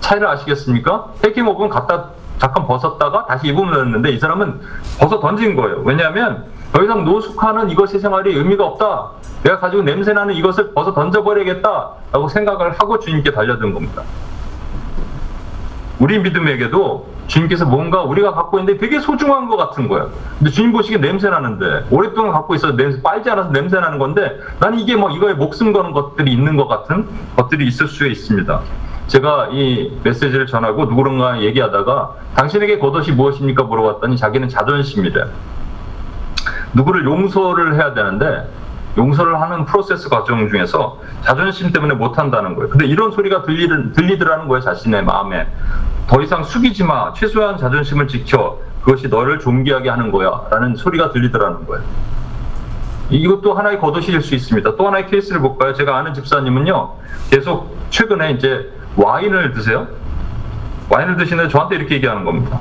[0.00, 1.12] 차이를 아시겠습니까?
[1.22, 4.60] 테이킹업은 갖다 잠깐 벗었다가 다시 입으면 되는데 이 사람은
[5.00, 5.82] 벗어 던진 거예요.
[5.84, 9.10] 왜냐하면 더 이상 노숙하는 이것의 생활이 의미가 없다.
[9.42, 14.02] 내가 가지고 냄새나는 이것을 벗어 던져버려야겠다 라고 생각을 하고 주님께 달려든 겁니다.
[15.98, 20.10] 우리 믿음에게도 주님께서 뭔가 우리가 갖고 있는데 되게 소중한 것 같은 거예요.
[20.38, 24.78] 근데 주님 보시기에 냄새 나는데 오랫동안 갖고 있어서 냄새 빨지 않아서 냄새 나는 건데 나는
[24.78, 28.60] 이게 뭐 이거에 목숨 거는 것들이 있는 것 같은 것들이 있을 수 있습니다.
[29.06, 35.24] 제가 이 메시지를 전하고 누구랑가 얘기하다가 당신에게 겉옷이 무엇입니까 물어봤더니 자기는 자존심이래.
[36.76, 38.48] 누구를 용서를 해야 되는데
[38.98, 42.70] 용서를 하는 프로세스 과정 중에서 자존심 때문에 못 한다는 거예요.
[42.70, 45.46] 근데 이런 소리가 들리, 들리더라는 거예요, 자신의 마음에.
[46.06, 47.12] 더 이상 숙이지 마.
[47.12, 48.58] 최소한 자존심을 지켜.
[48.82, 50.42] 그것이 너를 존귀하게 하는 거야.
[50.50, 51.84] 라는 소리가 들리더라는 거예요.
[53.10, 54.76] 이것도 하나의 겉옷일 수 있습니다.
[54.76, 55.74] 또 하나의 케이스를 볼까요?
[55.74, 56.92] 제가 아는 집사님은요,
[57.30, 59.88] 계속 최근에 이제 와인을 드세요.
[60.88, 62.58] 와인을 드시는데 저한테 이렇게 얘기하는 겁니다.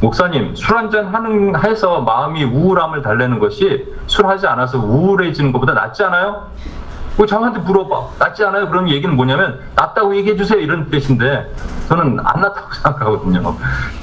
[0.00, 6.02] 목사님, 술 한잔 하는, 해서 마음이 우울함을 달래는 것이 술 하지 않아서 우울해지는 것보다 낫지
[6.04, 6.48] 않아요?
[7.16, 8.08] 그 저한테 물어봐.
[8.18, 8.68] 낫지 않아요?
[8.68, 10.58] 그런 얘기는 뭐냐면, 낫다고 얘기해 주세요.
[10.58, 11.52] 이런 뜻인데,
[11.88, 13.56] 저는 안 낫다고 생각하거든요.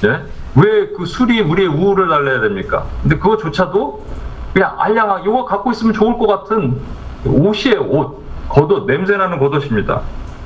[0.04, 0.22] 예?
[0.54, 2.84] 왜그 술이 우리의 우울을 달래야 됩니까?
[3.02, 4.04] 근데 그거조차도
[4.52, 6.80] 그냥 알량하, 이거 갖고 있으면 좋을 것 같은
[7.24, 8.20] 옷이에요, 옷.
[8.48, 10.00] 겉옷, 냄새나는 겉옷입니다.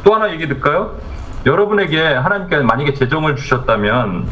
[0.05, 0.93] 또 하나 얘기 들까요?
[1.47, 4.27] 여러분에게 하나님께 만약에 재정을 주셨다면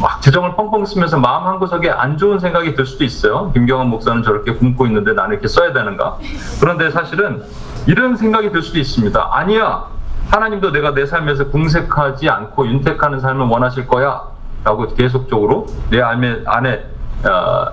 [0.00, 3.50] 막 재정을 펑펑 쓰면서 마음 한 구석에 안 좋은 생각이 들 수도 있어요.
[3.52, 6.18] 김경환 목사는 저렇게 굶고 있는데 나는 이렇게 써야 되는가?
[6.60, 7.42] 그런데 사실은
[7.86, 9.28] 이런 생각이 들 수도 있습니다.
[9.32, 9.86] 아니야.
[10.30, 14.22] 하나님도 내가 내 삶에서 궁색하지 않고 윤택하는 삶을 원하실 거야.
[14.62, 16.84] 라고 계속적으로 내 안에, 안에
[17.24, 17.66] 어,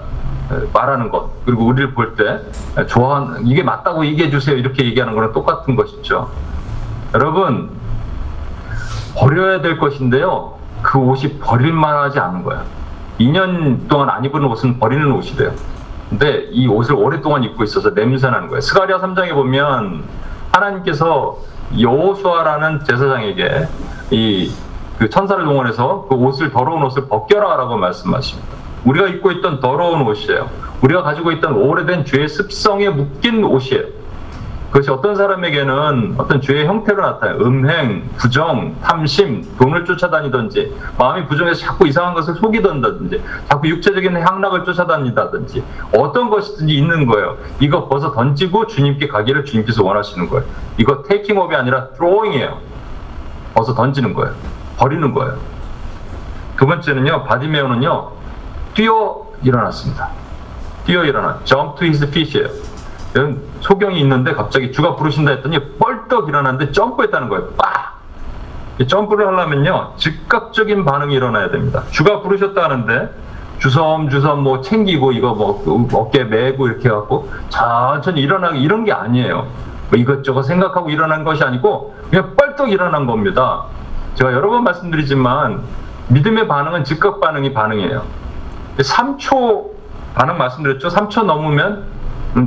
[0.73, 2.39] 말하는 것 그리고 우리를 볼 때
[2.85, 6.31] 좋아하는 이게 맞다고 얘기해 주세요 이렇게 얘기하는 거랑 똑같은 것이죠
[7.13, 7.69] 여러분
[9.17, 12.63] 버려야 될 것인데요 그 옷이 버릴만하지 않은 거야
[13.19, 15.51] 2년 동안 안 입은 옷은 버리는 옷이래요
[16.09, 20.03] 근데 이 옷을 오랫동안 입고 있어서 냄새나는 거예요 스가리아 3장에 보면
[20.51, 21.39] 하나님께서
[21.79, 23.67] 여호수아라는 제사장에게
[24.11, 24.51] 이
[24.97, 28.49] 그 천사를 동원해서 그 옷을 더러운 옷을 벗겨라라고 말씀하십니다.
[28.83, 30.49] 우리가 입고 있던 더러운 옷이에요.
[30.81, 33.83] 우리가 가지고 있던 오래된 죄의 습성에 묶인 옷이에요.
[34.71, 37.37] 그것이 어떤 사람에게는 어떤 죄의 형태로 나타나요.
[37.39, 45.63] 음행, 부정, 탐심, 돈을 쫓아다니든지, 마음이 부정해서 자꾸 이상한 것을 속이던다든지, 자꾸 육체적인 향락을 쫓아다니다든지,
[45.95, 47.37] 어떤 것이든지 있는 거예요.
[47.59, 50.45] 이거 벗어 던지고 주님께 가기를 주님께서 원하시는 거예요.
[50.77, 52.59] 이거 테이킹업이 아니라 드로잉이에요.
[53.53, 54.33] 벗어 던지는 거예요.
[54.77, 55.37] 버리는 거예요.
[56.57, 58.11] 두 번째는요, 바디메오는요,
[58.73, 60.09] 뛰어 일어났습니다.
[60.85, 61.39] 뛰어 일어나.
[61.45, 62.49] jump to his feet이에요.
[63.61, 67.49] 소경이 있는데 갑자기 주가 부르신다 했더니 뻘떡 일어났는데 점프했다는 거예요.
[67.57, 67.97] 빡!
[68.79, 71.83] 이 점프를 하려면요, 즉각적인 반응이 일어나야 됩니다.
[71.89, 73.09] 주가 부르셨다 하는데,
[73.59, 79.47] 주섬주섬 뭐 챙기고 이거 뭐 어깨 메고 이렇게 해갖고 천천히 일어나기 이런 게 아니에요.
[79.89, 83.63] 뭐 이것저것 생각하고 일어난 것이 아니고 그냥 뻘떡 일어난 겁니다.
[84.15, 85.61] 제가 여러 번 말씀드리지만
[86.09, 88.03] 믿음의 반응은 즉각 반응이 반응이에요.
[88.77, 89.71] 3초
[90.13, 90.89] 반응 말씀드렸죠.
[90.89, 91.96] 3초 넘으면 음,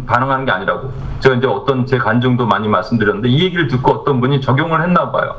[0.06, 0.92] 반응하는 게 아니라고.
[1.20, 5.36] 제가 이제 어떤 제 간증도 많이 말씀드렸는데 이 얘기를 듣고 어떤 분이 적용을 했나 봐요.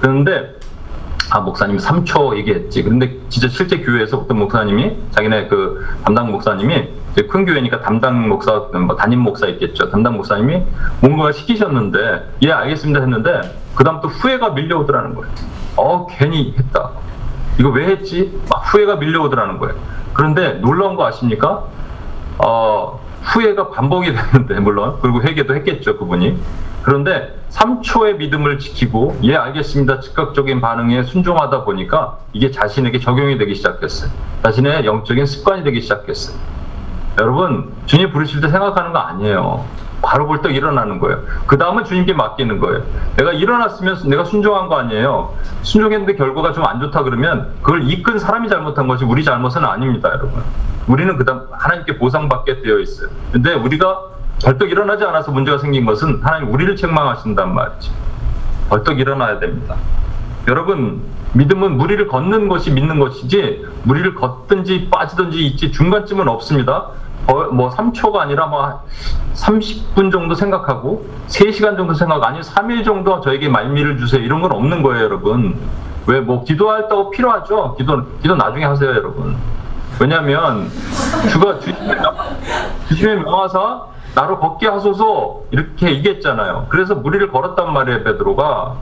[0.00, 0.54] 그런데
[1.30, 2.82] 아 목사님 3초 얘기했지.
[2.82, 8.68] 근데 진짜 실제 교회에서 어떤 목사님이 자기네 그 담당 목사님이 이제 큰 교회니까 담당 목사
[8.74, 9.90] 뭐 담임 목사 있겠죠.
[9.90, 10.62] 담당 목사님이
[11.00, 13.40] 뭔가 시키셨는데 예 알겠습니다 했는데
[13.74, 15.32] 그다음 또 후회가 밀려오더라는 거예요.
[15.76, 16.90] 어 괜히 했다.
[17.58, 18.38] 이거 왜 했지?
[18.50, 19.74] 막 후회가 밀려오더라는 거예요.
[20.12, 21.64] 그런데 놀라운 거 아십니까?
[22.38, 24.98] 어, 후회가 반복이 됐는데, 물론.
[25.00, 26.38] 그리고 회개도 했겠죠, 그분이.
[26.82, 30.00] 그런데 3초의 믿음을 지키고, 예, 알겠습니다.
[30.00, 34.10] 즉각적인 반응에 순종하다 보니까 이게 자신에게 적용이 되기 시작했어요.
[34.42, 36.36] 자신의 영적인 습관이 되기 시작했어요.
[37.20, 39.64] 여러분, 주님 부르실 때 생각하는 거 아니에요.
[40.02, 41.20] 바로 벌떡 일어나는 거예요.
[41.46, 42.82] 그 다음은 주님께 맡기는 거예요.
[43.16, 45.34] 내가 일어났으면 내가 순종한 거 아니에요.
[45.62, 50.42] 순종했는데 결과가 좀 안 좋다 그러면 그걸 이끈 사람이 잘못한 것이 우리 잘못은 아닙니다, 여러분.
[50.86, 53.08] 우리는 그 다음 하나님께 보상받게 되어 있어요.
[53.32, 54.00] 근데 우리가
[54.44, 57.92] 벌떡 일어나지 않아서 문제가 생긴 것은 하나님 우리를 책망하신단 말이죠.
[58.68, 59.76] 벌떡 일어나야 됩니다.
[60.48, 61.02] 여러분,
[61.34, 66.88] 믿음은 무리를 걷는 것이 믿는 것이지, 무리를 걷든지 빠지든지 있지 중간쯤은 없습니다.
[67.28, 68.82] 어, 뭐 3초가 아니라 뭐
[69.34, 74.20] 30분 정도 생각하고 3시간 정도 생각 아니면 3일 정도 저에게 말미를 주세요.
[74.22, 75.58] 이런 건 없는 거예요, 여러분.
[76.06, 77.76] 왜 뭐 기도할 때고 필요하죠?
[77.76, 79.36] 기도 기도 나중에 하세요, 여러분.
[80.00, 80.68] 왜냐면
[81.30, 81.58] 주가
[82.88, 83.82] 주님의 명하사
[84.14, 86.66] 나로 걷게 하소서 이렇게 얘기했잖아요.
[86.70, 88.74] 그래서 무리를 걸었단 말이에요, 베드로가.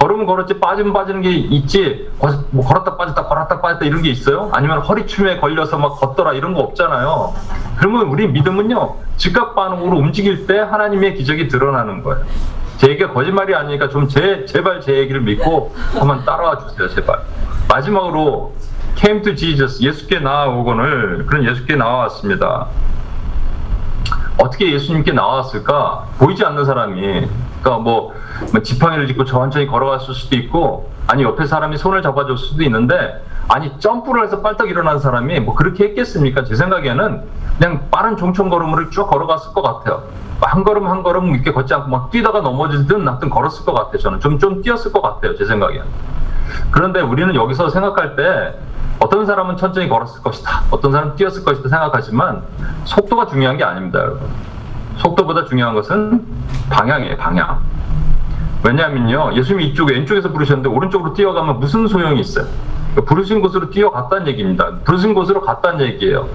[0.00, 4.48] 걸으면 걸었지 빠지면 빠지는 게 있지 거- 뭐 걸었다 빠졌다 걸었다 빠졌다 이런 게 있어요?
[4.52, 7.34] 아니면 허리춤에 걸려서 막 걷더라 이런 거 없잖아요.
[7.78, 12.24] 그러면 우리 믿음은요 즉각 반응으로 움직일 때 하나님의 기적이 드러나는 거예요.
[12.78, 17.20] 제 얘기가 거짓말이 아니니까 좀 제, 제발 제 얘기를 믿고 한번 따라와 주세요 제발.
[17.68, 18.54] 마지막으로
[18.96, 22.68] came to Jesus 예수께 나아오거늘 그런 예수께 나와왔습니다.
[24.40, 26.06] 어떻게 예수님께 나왔을까?
[26.18, 27.28] 보이지 않는 사람이,
[27.62, 28.12] 그러니까 뭐,
[28.52, 33.78] 뭐 지팡이를 짚고 천천히 걸어갔을 수도 있고, 아니 옆에 사람이 손을 잡아줄 수도 있는데, 아니
[33.80, 36.44] 점프를 해서 빨딱 일어난 사람이 뭐 그렇게 했겠습니까?
[36.44, 37.22] 제 생각에는
[37.58, 40.04] 그냥 빠른 종천 걸음을 쭉 걸어갔을 것 같아요.
[40.40, 43.98] 한 걸음 한 걸음 이렇게 걷지 않고 막 뛰다가 넘어지든 하여튼 걸었을 것 같아요.
[43.98, 45.36] 저는 좀 좀 뛰었을 것 같아요.
[45.36, 45.84] 제 생각에는.
[46.70, 48.54] 그런데 우리는 여기서 생각할 때
[49.00, 50.62] 어떤 사람은 천천히 걸었을 것이다.
[50.70, 52.42] 어떤 사람은 뛰었을 것이다 생각하지만
[52.84, 54.28] 속도가 중요한 게 아닙니다, 여러분.
[54.98, 56.24] 속도보다 중요한 것은
[56.68, 57.60] 방향이에요, 방향.
[58.62, 62.46] 왜냐하면요, 예수님이 이쪽 왼쪽에서 부르셨는데 오른쪽으로 뛰어가면 무슨 소용이 있어요?
[63.06, 64.70] 부르신 곳으로 뛰어갔다는 얘기입니다.
[64.84, 66.28] 부르신 곳으로 갔다는 얘기예요.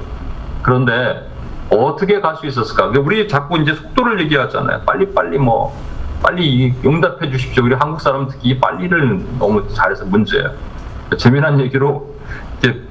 [0.64, 1.30] 그런데
[1.70, 2.88] 어떻게 갈 수 있었을까?
[2.88, 4.82] 그러니까 우리 자꾸 이제 속도를 얘기하잖아요.
[4.86, 5.76] 빨리 빨리 뭐
[6.24, 7.64] 빨리 응답해 주십시오.
[7.64, 10.52] 우리 한국 사람 특히 빨리를 너무 잘해서 문제예요.
[11.18, 12.15] 재미난 얘기로
[12.60, 12.82] 이제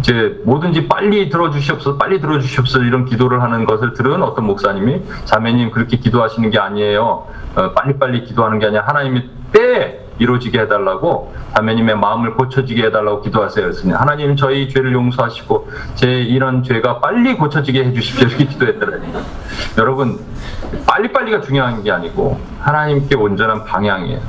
[0.00, 5.96] 이제 뭐든지 빨리 들어주시옵소서, 빨리 들어주시옵소서 이런 기도를 하는 것을 들은 어떤 목사님이 자매님 그렇게
[5.96, 7.26] 기도하시는 게 아니에요.
[7.56, 13.66] 어, 빨리빨리 기도하는 게 아니라 하나님이 때 이루어지게 해달라고 자매님의 마음을 고쳐지게 해달라고 기도하세요.
[13.66, 18.28] 그랬더니 하나님 저희 죄를 용서하시고 제 이런 죄가 빨리 고쳐지게 해주십시오.
[18.28, 19.22] 이렇게 기도했더라고요.
[19.78, 20.18] 여러분
[20.86, 24.20] 빨리빨리가 중요한 게 아니고 하나님께 온전한 방향이에요.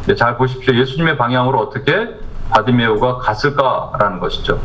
[0.00, 0.74] 근데 잘 보십시오.
[0.74, 2.23] 예수님의 방향으로 어떻게
[2.54, 4.60] 바디메오가 갔을까라는 것이죠.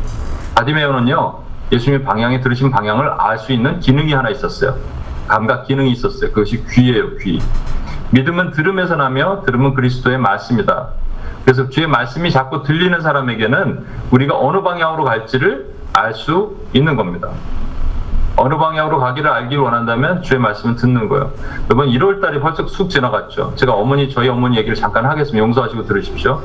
[0.54, 1.38] 바디메오는요,
[1.72, 4.76] 예수님의 방향에 들으신 방향을 알 수 있는 기능이 하나 있었어요.
[5.26, 6.30] 감각 기능이 있었어요.
[6.32, 7.40] 그것이 귀예요, 귀.
[8.10, 10.88] 믿음은 들음에서 나며 들음은 그리스도의 말씀이다.
[11.44, 17.28] 그래서 주의 말씀이 자꾸 들리는 사람에게는 우리가 어느 방향으로 갈지를 알 수 있는 겁니다.
[18.40, 21.30] 어느 방향으로 가기를 알기 원한다면 주의 말씀을 듣는 거예요.
[21.70, 23.52] 이번 1월 달이 벌써 쑥 지나갔죠.
[23.54, 25.38] 제가 어머니, 저희 어머니 얘기를 잠깐 하겠습니다.
[25.44, 26.40] 용서하시고 들으십시오.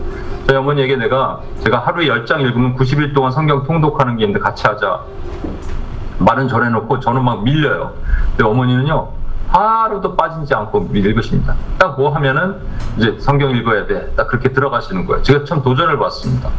[0.45, 5.03] 저희 어머니에게 내가, 제가 하루에 10장 읽으면 90일 동안 성경 통독하는 게 있는데 같이 하자.
[6.19, 7.93] 말은 전해놓고 저는 막 밀려요.
[8.31, 9.07] 근데 어머니는요,
[9.47, 11.55] 하루도 빠지지 않고 읽으십니다.
[11.77, 12.55] 딱 뭐 하면은
[12.97, 14.11] 이제 성경 읽어야 돼.
[14.17, 15.23] 딱 그렇게 들어가시는 거예요.
[15.23, 16.49] 제가 참 도전을 받습니다.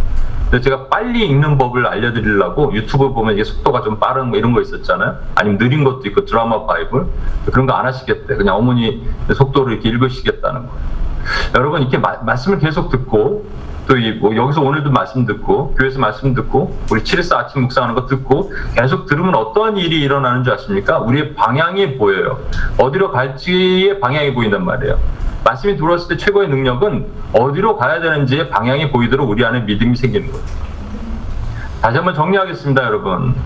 [0.50, 4.60] 근데 제가 빨리 읽는 법을 알려드리려고 유튜브 보면 이게 속도가 좀 빠른 뭐 이런 거
[4.62, 5.16] 있었잖아요.
[5.34, 7.06] 아니면 느린 것도 있고 드라마 바이블
[7.52, 8.36] 그런 거 안 하시겠대.
[8.36, 11.05] 그냥 어머니 속도로 이렇게 읽으시겠다는 거예요.
[11.54, 13.44] 여러분 이렇게 마- 말씀을 계속 듣고
[13.88, 18.06] 또 이 뭐 여기서 오늘도 말씀 듣고 교회에서 말씀 듣고 우리 7일사 아침 묵상하는 거
[18.06, 20.98] 듣고 계속 들으면 어떠한 일이 일어나는 줄 아십니까?
[20.98, 22.40] 우리의 방향이 보여요.
[22.78, 24.98] 어디로 갈지의 방향이 보인단 말이에요.
[25.44, 30.44] 말씀이 들어왔을 때 최고의 능력은 어디로 가야 되는지의 방향이 보이도록 우리 안에 믿음이 생기는 거예요.
[31.80, 33.36] 다시 한번 정리하겠습니다, 여러분.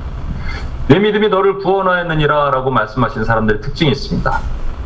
[0.89, 4.41] 내 믿음이 너를 구원하였느니라 라고 말씀하신 사람들의 특징이 있습니다.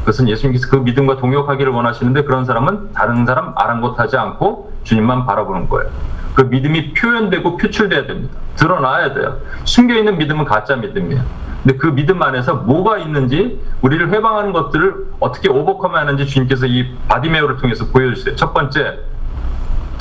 [0.05, 5.91] 그것은 예수님께서 그 믿음과 동역하기를 원하시는데 그런 사람은 다른 사람 아랑곳하지 않고 주님만 바라보는 거예요.
[6.35, 8.35] 그 믿음이 표현되고 표출돼야 됩니다.
[8.57, 9.39] 드러나야 돼요.
[9.65, 11.23] 숨겨 있는 믿음은 가짜 믿음이에요.
[11.63, 17.57] 근데 그 믿음 안에서 뭐가 있는지 우리를 회방하는 것들을 어떻게 오버컴 하는지 주님께서 이 바디메오를
[17.57, 18.37] 통해서 보여주세요.
[18.37, 18.99] 첫 번째,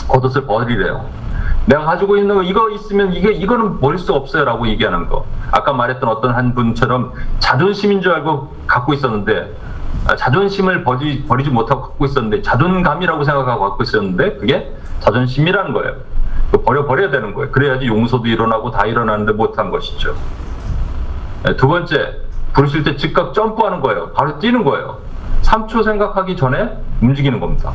[0.09, 1.05] 겉옷을 버리래요.
[1.65, 5.25] 내가 가지고 있는 거 이거 있으면 이게 이거는 버릴 수 없어요라고 얘기하는 거.
[5.51, 9.72] 아까 말했던 어떤 한 분처럼 자존심인 줄 알고 갖고 있었는데 아,
[10.17, 15.95] 자존심을 버리, 버리지 못하고 갖고 있었는데 자존감이라고 생각하고 갖고 있었는데 그게 자존심이라는 거예요.
[16.51, 17.51] 그거 버려 버려야 되는 거예요.
[17.51, 20.15] 그래야지 용서도 일어나고 다 일어나는데 못한 것이죠.
[21.43, 22.17] 네, 두 번째
[22.53, 24.11] 부르실 때 즉각 점프하는 거예요.
[24.11, 24.99] 바로 뛰는 거예요.
[25.41, 27.71] 3초 생각하기 전에 움직이는 겁니다.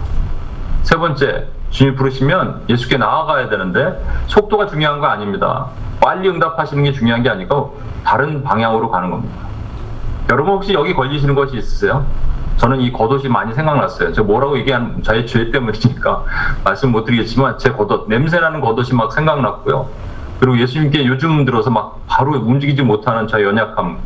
[0.83, 5.67] 세 번째, 주님 부르시면 예수께 나아가야 되는데 속도가 중요한 거 아닙니다.
[6.01, 9.48] 빨리 응답하시는 게 중요한 게 아니고 다른 방향으로 가는 겁니다.
[10.31, 12.07] 여러분 혹시 여기 걸리시는 것이 있으세요?
[12.59, 14.13] 저는 이 겉옷이 많이 생각났어요.
[14.13, 16.25] 저 뭐라고 얘기한 저의 죄 때문이니까
[16.65, 19.89] 말씀 못 드리겠지만 제 겉옷, 냄새나는 겉옷이 막 생각났고요.
[20.41, 23.99] 그리고 예수님께 요즘 들어서 막 바로 움직이지 못하는 저의 연약함.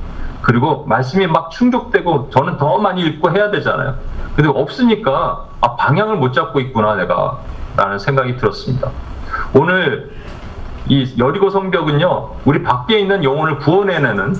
[0.42, 3.94] 그리고 말씀이 막 충족되고 저는 더 많이 읽고 해야 되잖아요.
[4.36, 7.38] 근데 없으니까 아, 방향을 못 잡고 있구나 내가
[7.76, 8.90] 라는 생각이 들었습니다.
[9.54, 10.12] 오늘
[10.88, 14.34] 이 여리고 성벽은요 우리 밖에 있는 영혼을 구원해내는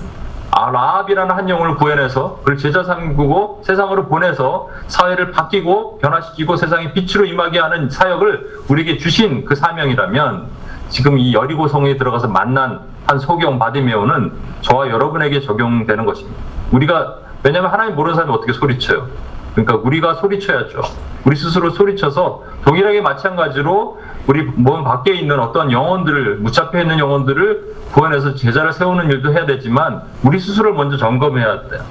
[0.55, 7.25] 아, 라합이라는 한 영혼을 구해내서 그를 제자 삼고 세상으로 보내서 사회를 바뀌고 변화시키고 세상의 빛으로
[7.25, 10.49] 임하게 하는 사역을 우리에게 주신 그 사명이라면
[10.91, 16.39] 지금 이 여리고 성에 들어가서 만난 한 소경 바디메오는 저와 여러분에게 적용되는 것입니다.
[16.71, 19.09] 우리가 왜냐하면 하나님 모르는 사람이 어떻게 소리쳐요?
[19.55, 20.81] 그러니까 우리가 소리쳐야죠.
[21.25, 28.35] 우리 스스로 소리쳐서 동일하게 마찬가지로 우리 몸 밖에 있는 어떤 영혼들을 붙잡혀 있는 영혼들을 구원해서
[28.35, 31.83] 제자를 세우는 일도 해야 되지만 우리 스스로를 먼저 점검해야 돼요.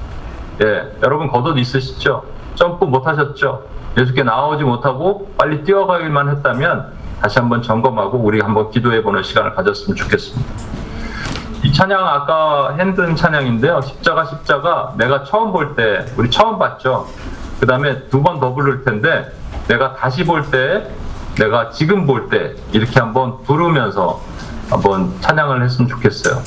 [0.64, 2.24] 예, 여러분 겉옷 있으시죠?
[2.55, 3.64] 점프 못 하셨죠?
[3.97, 9.95] 예수께 나오지 못하고 빨리 뛰어가기만 했다면 다시 한번 점검하고 우리 한번 기도해 보는 시간을 가졌으면
[9.95, 10.51] 좋겠습니다.
[11.64, 13.82] 이 찬양 아까 핸든 찬양인데요.
[13.82, 17.05] 십자가 십자가 내가 처음 볼 때 우리 처음 봤죠.
[17.62, 19.32] 그 다음에 두 번 더 부를 텐데
[19.68, 20.84] 내가 다시 볼 때
[21.38, 24.20] 내가 지금 볼 때 이렇게 한번 부르면서
[24.68, 26.41] 한번 찬양을 했으면 좋겠어요.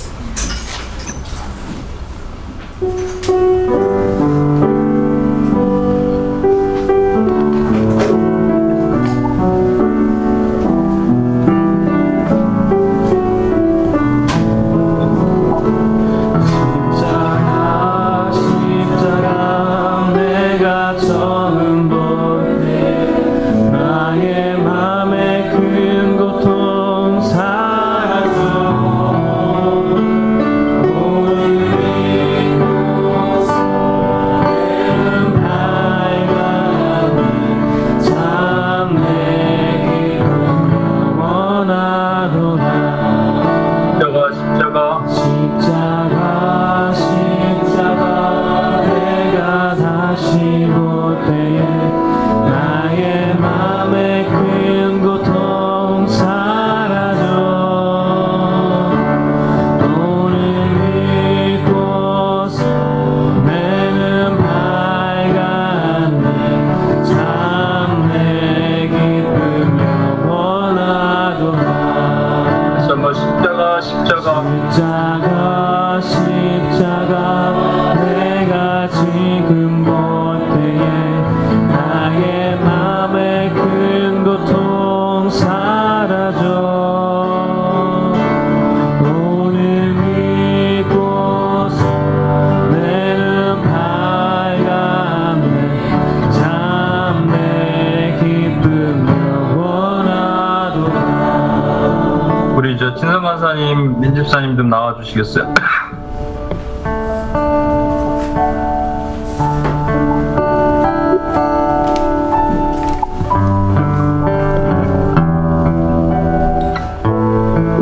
[104.04, 105.54] 민집사님 좀 나와 주시겠어요?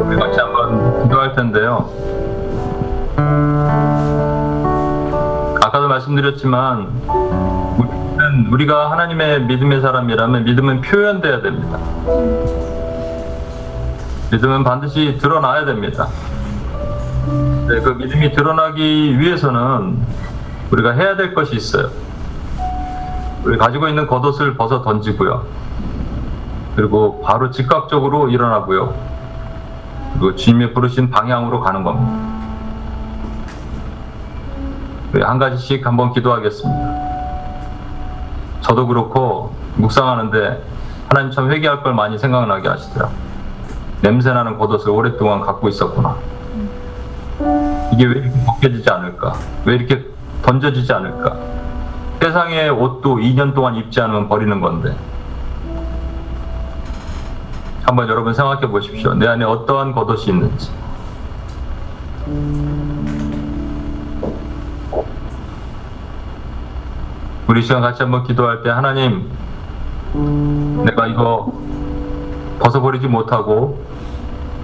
[0.06, 1.90] 우리 같이 한번 기도할 텐데요.
[5.64, 6.86] 아까도 말씀드렸지만
[7.78, 11.78] 우리는 우리가 하나님의 믿음의 사람이라면 믿음은 표현돼야 됩니다.
[14.32, 16.08] 믿음은 반드시 드러나야 됩니다.
[17.68, 20.02] 네, 그 믿음이 드러나기 위해서는
[20.70, 21.90] 우리가 해야 될 것이 있어요.
[23.44, 25.44] 우리 가지고 있는 겉옷을 벗어 던지고요.
[26.74, 28.94] 그리고 바로 즉각적으로 일어나고요.
[30.14, 32.32] 그리고 주님이 부르신 방향으로 가는 겁니다.
[35.12, 37.12] 네, 한 가지씩 한번 기도하겠습니다.
[38.62, 40.64] 저도 그렇고 묵상하는데
[41.10, 43.31] 하나님 참 회개할 걸 많이 생각나게 하시더라고요.
[44.02, 46.16] 냄새나는 겉옷을 오랫동안 갖고 있었구나.
[47.92, 49.34] 이게 왜 이렇게 벗겨지지 않을까?
[49.64, 50.04] 왜 이렇게
[50.42, 51.36] 던져지지 않을까?
[52.20, 54.96] 세상의 옷도 2년 동안 입지 않으면 버리는 건데.
[57.84, 59.14] 한번 여러분 생각해 보십시오.
[59.14, 60.70] 내 안에 어떠한 겉옷이 있는지.
[67.48, 69.28] 우리 시간 같이 한번 기도할 때 하나님
[70.84, 71.52] 내가 이거
[72.60, 73.91] 벗어버리지 못하고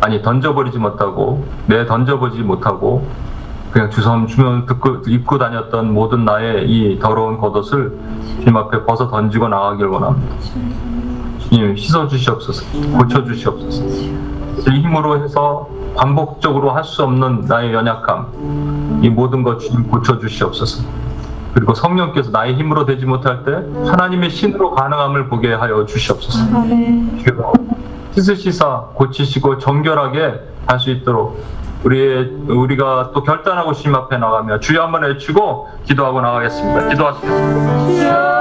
[0.01, 3.07] 아니 던져버리지 못하고 내 던져보지 못하고
[3.73, 7.99] 그냥 주섬주섬 듣고 입고 다녔던 모든 나의 이 더러운 겉옷을
[8.39, 10.35] 주님 앞에 벗어 던지고 나가길 원합니다.
[11.39, 12.65] 주님 씻어 주시옵소서,
[12.97, 13.85] 고쳐 주시옵소서.
[14.65, 20.85] 제 힘으로 해서 반복적으로 할 수 없는 나의 연약함, 이 모든 것 주님 고쳐 주시옵소서.
[21.55, 23.53] 그리고 성령께서 나의 힘으로 되지 못할 때
[23.91, 26.39] 하나님의 신으로 가능함을 보게 하여 주시옵소서.
[27.19, 27.53] 주여
[28.23, 31.43] 씻으시사 고치시고 정결하게 할 수 있도록
[31.85, 36.89] 우리의 우리가 또 결단하고 주님 앞에 나가며 주여 한번 외치고 기도하고 나가겠습니다.
[36.89, 38.39] 기도하시겠습니다.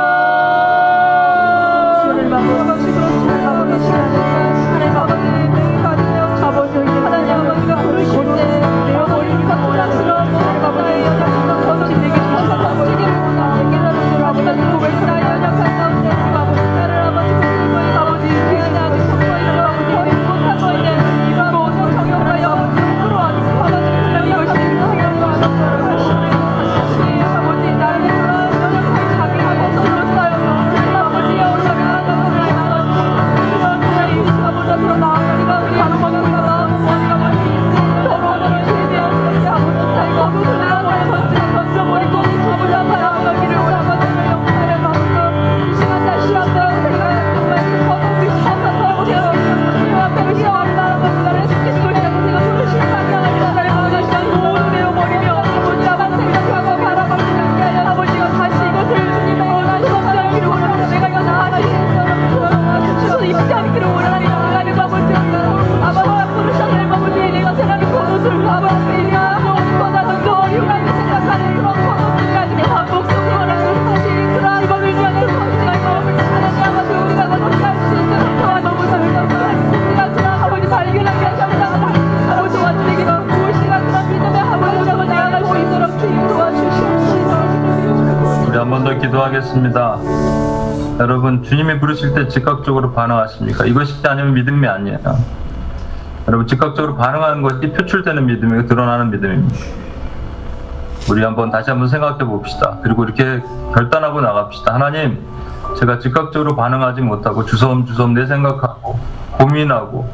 [89.08, 90.00] 기도하겠습니다.
[91.00, 93.66] 여러분 주님이 부르실 때 즉각적으로 반응하십니까?
[93.66, 95.00] 이것이 아니면 믿음이 아니에요.
[96.28, 99.56] 여러분 즉각적으로 반응하는 것이 표출되는 믿음이고 드러나는 믿음입니다.
[101.10, 102.80] 우리 한번 다시 한번 생각해 봅시다.
[102.84, 103.42] 그리고 이렇게
[103.74, 104.74] 결단하고 나갑시다.
[104.74, 105.24] 하나님,
[105.80, 109.00] 제가 즉각적으로 반응하지 못하고 주섬주섬 내 생각하고
[109.38, 110.10] 고민하고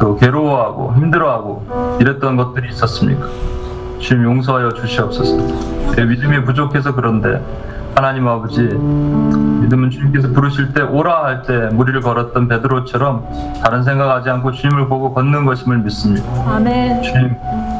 [0.00, 3.26] 또 괴로워하고 힘들어하고 이랬던 것들이 있었습니까?
[4.00, 5.94] 주님 용서하여 주시옵소서.
[5.94, 7.42] 제 믿음이 부족해서 그런데
[7.98, 13.26] 하나님 아버지 믿음은 주님께서 부르실 때 오라 할 때 무리를 걸었던 베드로처럼
[13.60, 16.24] 다른 생각하지 않고 주님을 보고 걷는 것임을 믿습니다.
[16.46, 17.02] 아멘.
[17.02, 17.34] 주님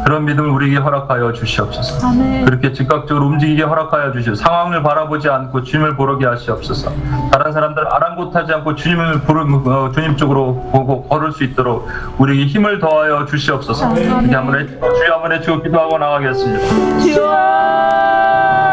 [0.05, 2.05] 그런 믿음을 우리에게 허락하여 주시옵소서.
[2.09, 2.47] 아멘.
[2.47, 6.91] 그렇게 즉각적으로 움직이게 허락하여 주시옵 상황을 바라보지 않고 주님을 보러게 하시옵소서.
[7.31, 11.87] 다른 사람들 아랑곳하지 않고 주님을 부르 어, 주님 쪽으로 보고 걸을 수 있도록
[12.19, 13.87] 우리에게 힘을 더하여 주시옵소서.
[13.87, 16.99] 한번 외치고 주여 한번 외치고 기도하고 나가겠습니다.
[17.05, 18.68] 주여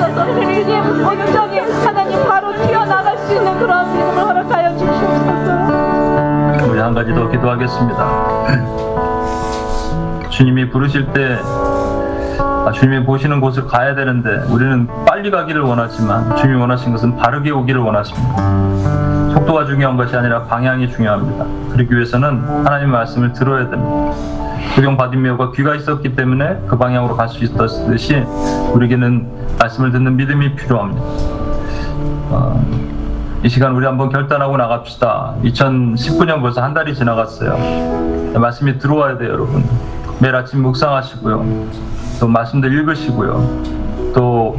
[0.00, 0.40] 주옵소서.
[0.40, 6.70] 주님 오늘 저기 하나님 바로 튀어나갈 수 있는 그런 믿음을 허락하여 주시옵소서.
[6.70, 8.06] 우리 한 가지 더 기도하겠습니다.
[10.30, 11.38] 주님이 부르실 때
[12.38, 17.80] 아, 주님이 보시는 곳을 가야 되는데 우리는 빨리 가기를 원하지만 주님이 원하신 것은 바르게 오기를
[17.80, 18.36] 원하십니다.
[19.34, 21.46] 속도가 중요한 것이 아니라 방향이 중요합니다.
[21.72, 24.39] 그러기 위해서는 하나님 말씀을 들어야 됩니다.
[24.74, 28.16] 소경 바디메오가 귀가 있었기 때문에 그 방향으로 갈 수 있었듯이
[28.72, 31.02] 우리에게는 말씀을 듣는 믿음이 필요합니다.
[32.32, 32.64] 어,
[33.42, 35.34] 이 시간 우리 한번 결단하고 나갑시다.
[35.44, 38.38] 2019년 벌써 한 달이 지나갔어요.
[38.38, 39.64] 말씀이 들어와야 돼요, 여러분.
[40.20, 41.68] 매일 아침 묵상하시고요.
[42.20, 44.12] 또 말씀도 읽으시고요.
[44.14, 44.58] 또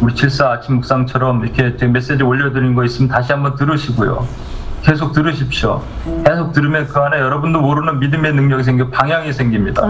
[0.00, 4.26] 우리 질사 아침 묵상처럼 이렇게 제 메시지 올려드린 거 있으면 다시 한번 들으시고요.
[4.82, 5.80] 계속 들으십시오.
[6.26, 9.82] 계속 들으면 그 안에 여러분도 모르는 믿음의 능력이 생겨 방향이 생깁니다.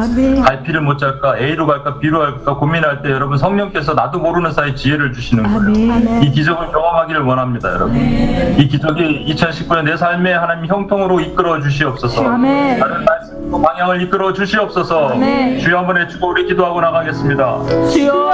[0.44, 5.12] 갈피를 못 잡을까 A로 갈까 B로 갈까 고민할 때 여러분 성령께서 나도 모르는 사이 지혜를
[5.14, 6.23] 주시는 거예요.
[6.23, 7.97] 이 기적을 경험하기를 원합니다, 여러분.
[7.97, 12.24] 이 기적이 2019년 내 삶에 하나님 형통으로 이끌어 주시옵소서.
[12.27, 12.78] 아멘.
[12.78, 15.10] 다른 말씀으로 방향을 이끌어 주시옵소서.
[15.10, 15.59] 아멘.
[15.60, 17.89] 주여 한번 해주고 우리 기도하고 나가겠습니다.
[17.90, 18.31] 주여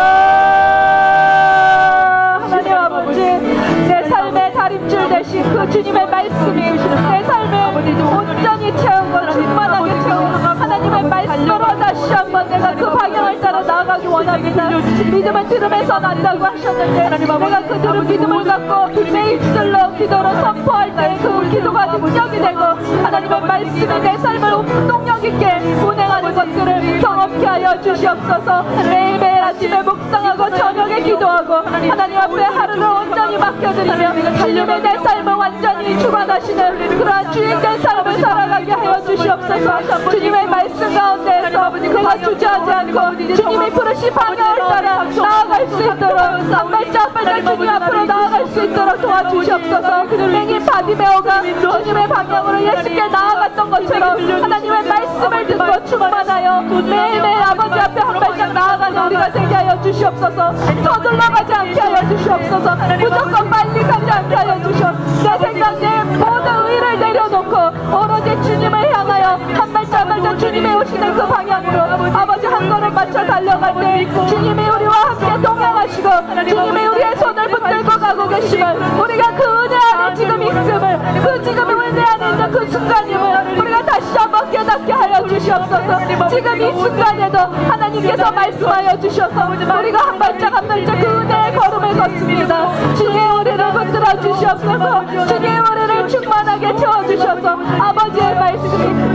[4.58, 7.76] 다림줄 되신 그 주님의 말씀이 내 삶을
[8.12, 10.37] 온전히 채우고 충만하게 채우고
[10.78, 14.68] 하나님의 말씀으로 다시 한번 내가 그 방향을 따라 나아가기 원합니다.
[14.68, 21.50] 믿음은 들음에서 난다고 하셨는데 내가 그 들은 믿음을 갖고 내 입술로 기도로 선포할 때 그
[21.50, 22.60] 기도가 능력이 되고
[23.02, 25.46] 하나님의 말씀이 내 삶을 운동력 있게
[25.82, 28.62] 운행하는 것들을 경험케 하여 주시옵소서.
[28.88, 36.98] 매일매일 아침에 묵상하고 저녁에 기도하고 하나님 앞에 하루를 온전히 맡겨드리며 주님의 내 삶을 완전히 주관하시는
[36.98, 40.10] 그러한 주인된 삶을 살아가게 하여 주시옵소서.
[40.10, 47.04] 주님의 말씀 가운데에서 내가 주저하지 않고 주님이 부르신 방향을 따라 나아갈 수 있도록 한 발짝
[47.04, 50.04] 한 발짝 주님 앞으로 나아갈 수 있도록 도와주시옵소서.
[50.04, 58.20] 맹인 바디메오가 주님의 방향으로 예수께 나아갔던 것처럼 하나님의 말씀을 듣고 충만하여 매일매일 아버지 앞에 한
[58.20, 60.52] 발짝 나아가는 우리가 되게 하여 주시옵소서.
[60.56, 62.76] 서둘러 가지 않게 하여 주시옵소서.
[62.98, 67.56] 무조건 빨리 가지 않게 하여 주시옵소서 내 생각 내 모든 의를 내려놓고
[67.96, 72.94] 오로지 주님을 향하여 한 발짝 한 발짝 주님 의 오시는 그 방향으로 아버지 한 걸음
[72.94, 76.10] 맞춰 달려갈 때 주님이 우리와 함께 동행하시고
[76.48, 82.02] 주님이 우리의 손을 붙들고 가고 계심을 우리가 그 은혜 안에 지금 있음을 그 지금 은혜
[82.02, 86.28] 안에 있는 그 순간임을 우리가 다시 한번 깨닫게 하여 주시옵소서.
[86.28, 92.94] 지금 이 순간에도 하나님께서 말씀하여 주셔서 우리가 한 발짝 한 발짝 그 은혜의 걸음을 걷습니다.
[92.94, 95.06] 주의 우리를 붙들어 주시옵소서.
[95.26, 99.12] 주의 우리를 충만하게 채워주셔서 아버지의 말씀이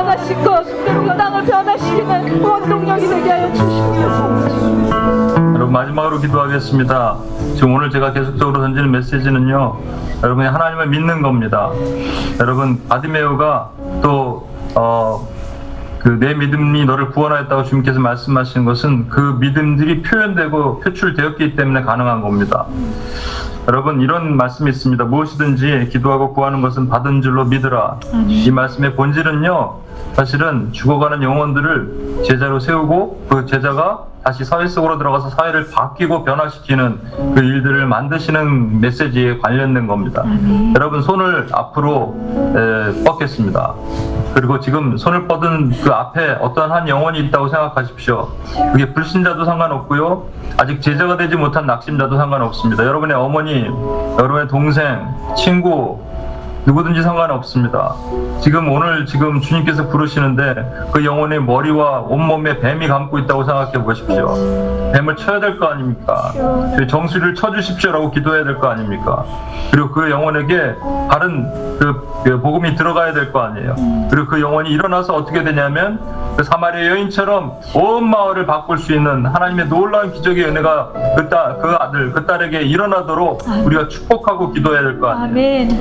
[0.00, 4.90] 변화시키고 이 땅을 변화시키는 원동력이 되게 하여 주시옵소서
[5.54, 7.18] 여러분 마지막으로 기도하겠습니다.
[7.54, 9.78] 지금 오늘 제가 계속적으로 던지는 메시지는요.
[10.22, 11.70] 여러분이 하나님을 믿는 겁니다.
[12.40, 13.70] 여러분 바디메오가
[14.02, 15.28] 또 어,
[16.02, 22.66] 그 내 믿음이 너를 구원하였다고 주님께서 말씀하신 것은 그 믿음들이 표현되고 표출되었기 때문에 가능한 겁니다.
[23.68, 25.04] 여러분 이런 말씀이 있습니다.
[25.04, 28.00] 무엇이든지 기도하고 구하는 것은 받은 줄로 믿으라.
[28.28, 29.78] 이 말씀의 본질은요.
[30.14, 36.98] 사실은 죽어가는 영혼들을 제자로 세우고 그 제자가 다시 사회 속으로 들어가서 사회를 바뀌고 변화시키는
[37.34, 40.24] 그 일들을 만드시는 메시지에 관련된 겁니다.
[40.74, 42.16] 여러분 손을 앞으로
[42.54, 43.74] 에, 뻗겠습니다.
[44.34, 48.28] 그리고 지금 손을 뻗은 그 앞에 어떤 한 영혼이 있다고 생각하십시오.
[48.72, 50.26] 그게 불신자도 상관없고요.
[50.56, 52.84] 아직 제자가 되지 못한 낙심자도 상관없습니다.
[52.84, 53.66] 여러분의 어머니,
[54.18, 56.00] 여러분의 동생, 친구,
[56.66, 57.94] 누구든지 상관없습니다.
[58.40, 64.34] 지금 오늘 지금 주님께서 부르시는데 그 영혼의 머리와 온몸에 뱀이 감고 있다고 생각해 보십시오.
[64.92, 66.32] 뱀을 쳐야 될 거 아닙니까?
[66.76, 69.24] 그 정수리를 쳐주십시오라고 기도해야 될 거 아닙니까?
[69.70, 70.74] 그리고 그 영혼에게
[71.08, 73.74] 바른 그, 그 복음이 들어가야 될 거 아니에요.
[74.10, 76.00] 그리고 그 영혼이 일어나서 어떻게 되냐면
[76.36, 81.76] 그 사마리아 여인처럼 온 마을을 바꿀 수 있는 하나님의 놀라운 기적의 은혜가 그, 딸, 그
[81.78, 85.28] 아들, 그 딸에게 일어나도록 우리가 축복하고 기도해야 될 거 아니에요.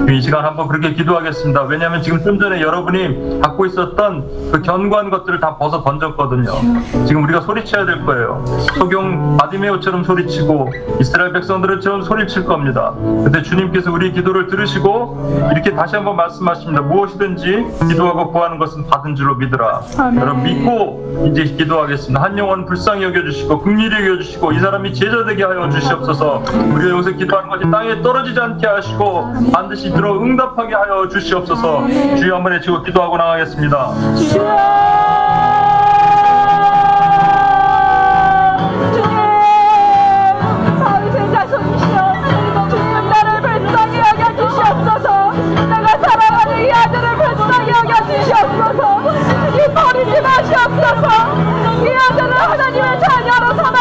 [0.10, 1.64] 이 시간 한번 그렇게 기도하겠습니다.
[1.64, 6.52] 왜냐하면 지금 좀 전에 여러분이 갖고 있었던 그 견고한 것들을 다 벗어 던졌거든요.
[7.06, 8.46] 지금 우리가 소리쳐야 될 거예요.
[8.78, 10.72] 소경 바디메오처럼 소리치고
[11.02, 12.94] 이스라엘 백성들처럼 소리칠 겁니다.
[13.00, 16.82] 근데 주님께서 우리 기도를 들으시고 이렇게 다시 한번 말씀하십니다.
[16.84, 19.82] 무엇이든지 기도하고 구하는 것은 받은 줄로 믿으라.
[19.98, 20.22] 아멘.
[20.22, 22.22] 여러분 믿고 이제 기도하겠습니다.
[22.22, 26.44] 한 영혼 불쌍히 여겨주시고 긍휼히 여겨주시고 이 사람이 제자 되게 하여 주시옵소서.
[26.76, 31.84] 우리가 여기서 기도하는 것이 땅에 떨어지지 않게 하시고 반드시 들어 응답 합하게 하여 주시옵소서.
[31.84, 32.16] 아, 네.
[32.18, 33.94] 주여 한번 외치고 기도하고 나가겠습니다.
[34.18, 34.90] 주여!
[48.10, 49.02] 주시옵소서.
[49.56, 51.08] 이 버리지 마시옵소서.
[51.84, 53.79] 이 아들을 하나님의 자녀로 삼아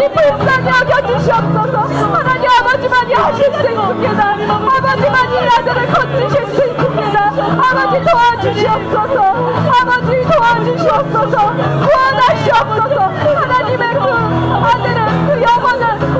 [0.00, 1.78] 들을 불쌍히 여겨 역사하여 여주시옵소서.
[2.14, 4.20] 하나님 아버지만이 하실 수 있습니다.
[4.24, 7.16] 아버지만이 이 아들을 건지실 수 있습니다.
[7.20, 9.18] 아버지 도와주시옵소서.
[9.80, 11.36] 아버지 도와주시옵소서.
[11.84, 12.96] 구원하시옵소서.
[13.40, 14.06] 하나님의 그
[14.66, 14.99] 아들을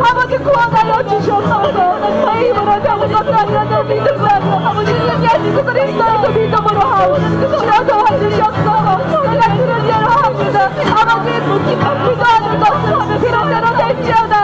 [0.03, 1.99] 아버지 구원하여 주시옵소서.
[1.99, 4.29] 내 힘으로 되는 것도 아니라 내 믿음으로
[4.67, 8.97] 아버지 예수 그리스도의 그 믿음으로 하오 주여 도와주시옵소서.
[9.31, 10.71] 내가 그런 대로 합니다.
[11.01, 11.31] 아버지
[11.71, 14.35] 기도하는 것은 그런 대로 될지어다.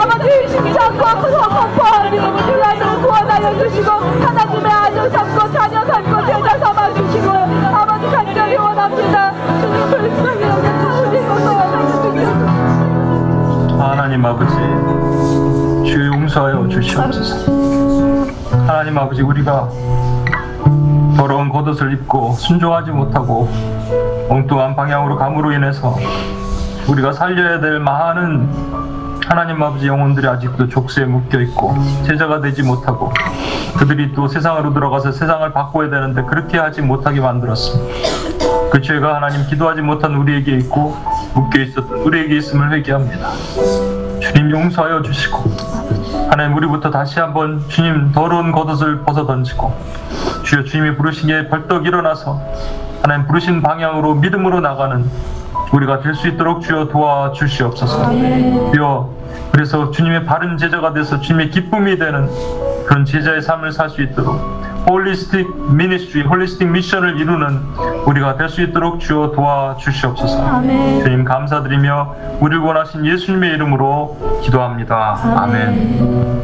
[0.00, 6.19] 아버지 의심치 않고 선포하니 그 아들을 구원하여 주시고 하나님의 아들 삼고 자녀 삼고
[15.90, 17.50] 주 용서하여 주시옵소서
[18.64, 19.68] 하나님 아버지 우리가
[21.16, 23.48] 더러운 겉옷을 입고 순종하지 못하고
[24.28, 25.96] 엉뚱한 방향으로 감으로 인해서
[26.86, 28.48] 우리가 살려야 될 많은
[29.26, 31.74] 하나님 아버지 영혼들이 아직도 족쇄에 묶여 있고
[32.06, 33.12] 제자가 되지 못하고
[33.76, 37.94] 그들이 또 세상으로 들어가서 세상을 바꿔야 되는데 그렇게 하지 못하게 만들었습니다.
[38.70, 40.96] 그 죄가 하나님 기도하지 못한 우리에게 있고
[41.34, 43.30] 묶여 있었던 우리에게 있음을 회개합니다.
[44.20, 45.69] 주님 용서하여 주시고
[46.30, 49.74] 하나님 우리부터 다시 한번 주님 더러운 겉옷을 벗어 던지고
[50.44, 52.40] 주여 주님이 부르시기에 벌떡 일어나서
[53.02, 55.04] 하나님 부르신 방향으로 믿음으로 나가는
[55.72, 58.10] 우리가 될 수 있도록 주여 도와주시옵소서.
[58.72, 59.10] 주여
[59.52, 62.28] 그래서 주님의 바른 제자가 돼서 주님의 기쁨이 되는
[62.86, 64.36] 그런 제자의 삶을 살 수 있도록
[64.90, 67.60] holistic ministry, holistic mission을 이루는
[68.06, 70.62] 우리가 될 수 있도록 주여 도와주시옵소서.
[71.04, 75.20] 주님 감사드리며 우리를 원하신 예수님의 이름으로 기도합니다.
[75.36, 76.40] 아멘.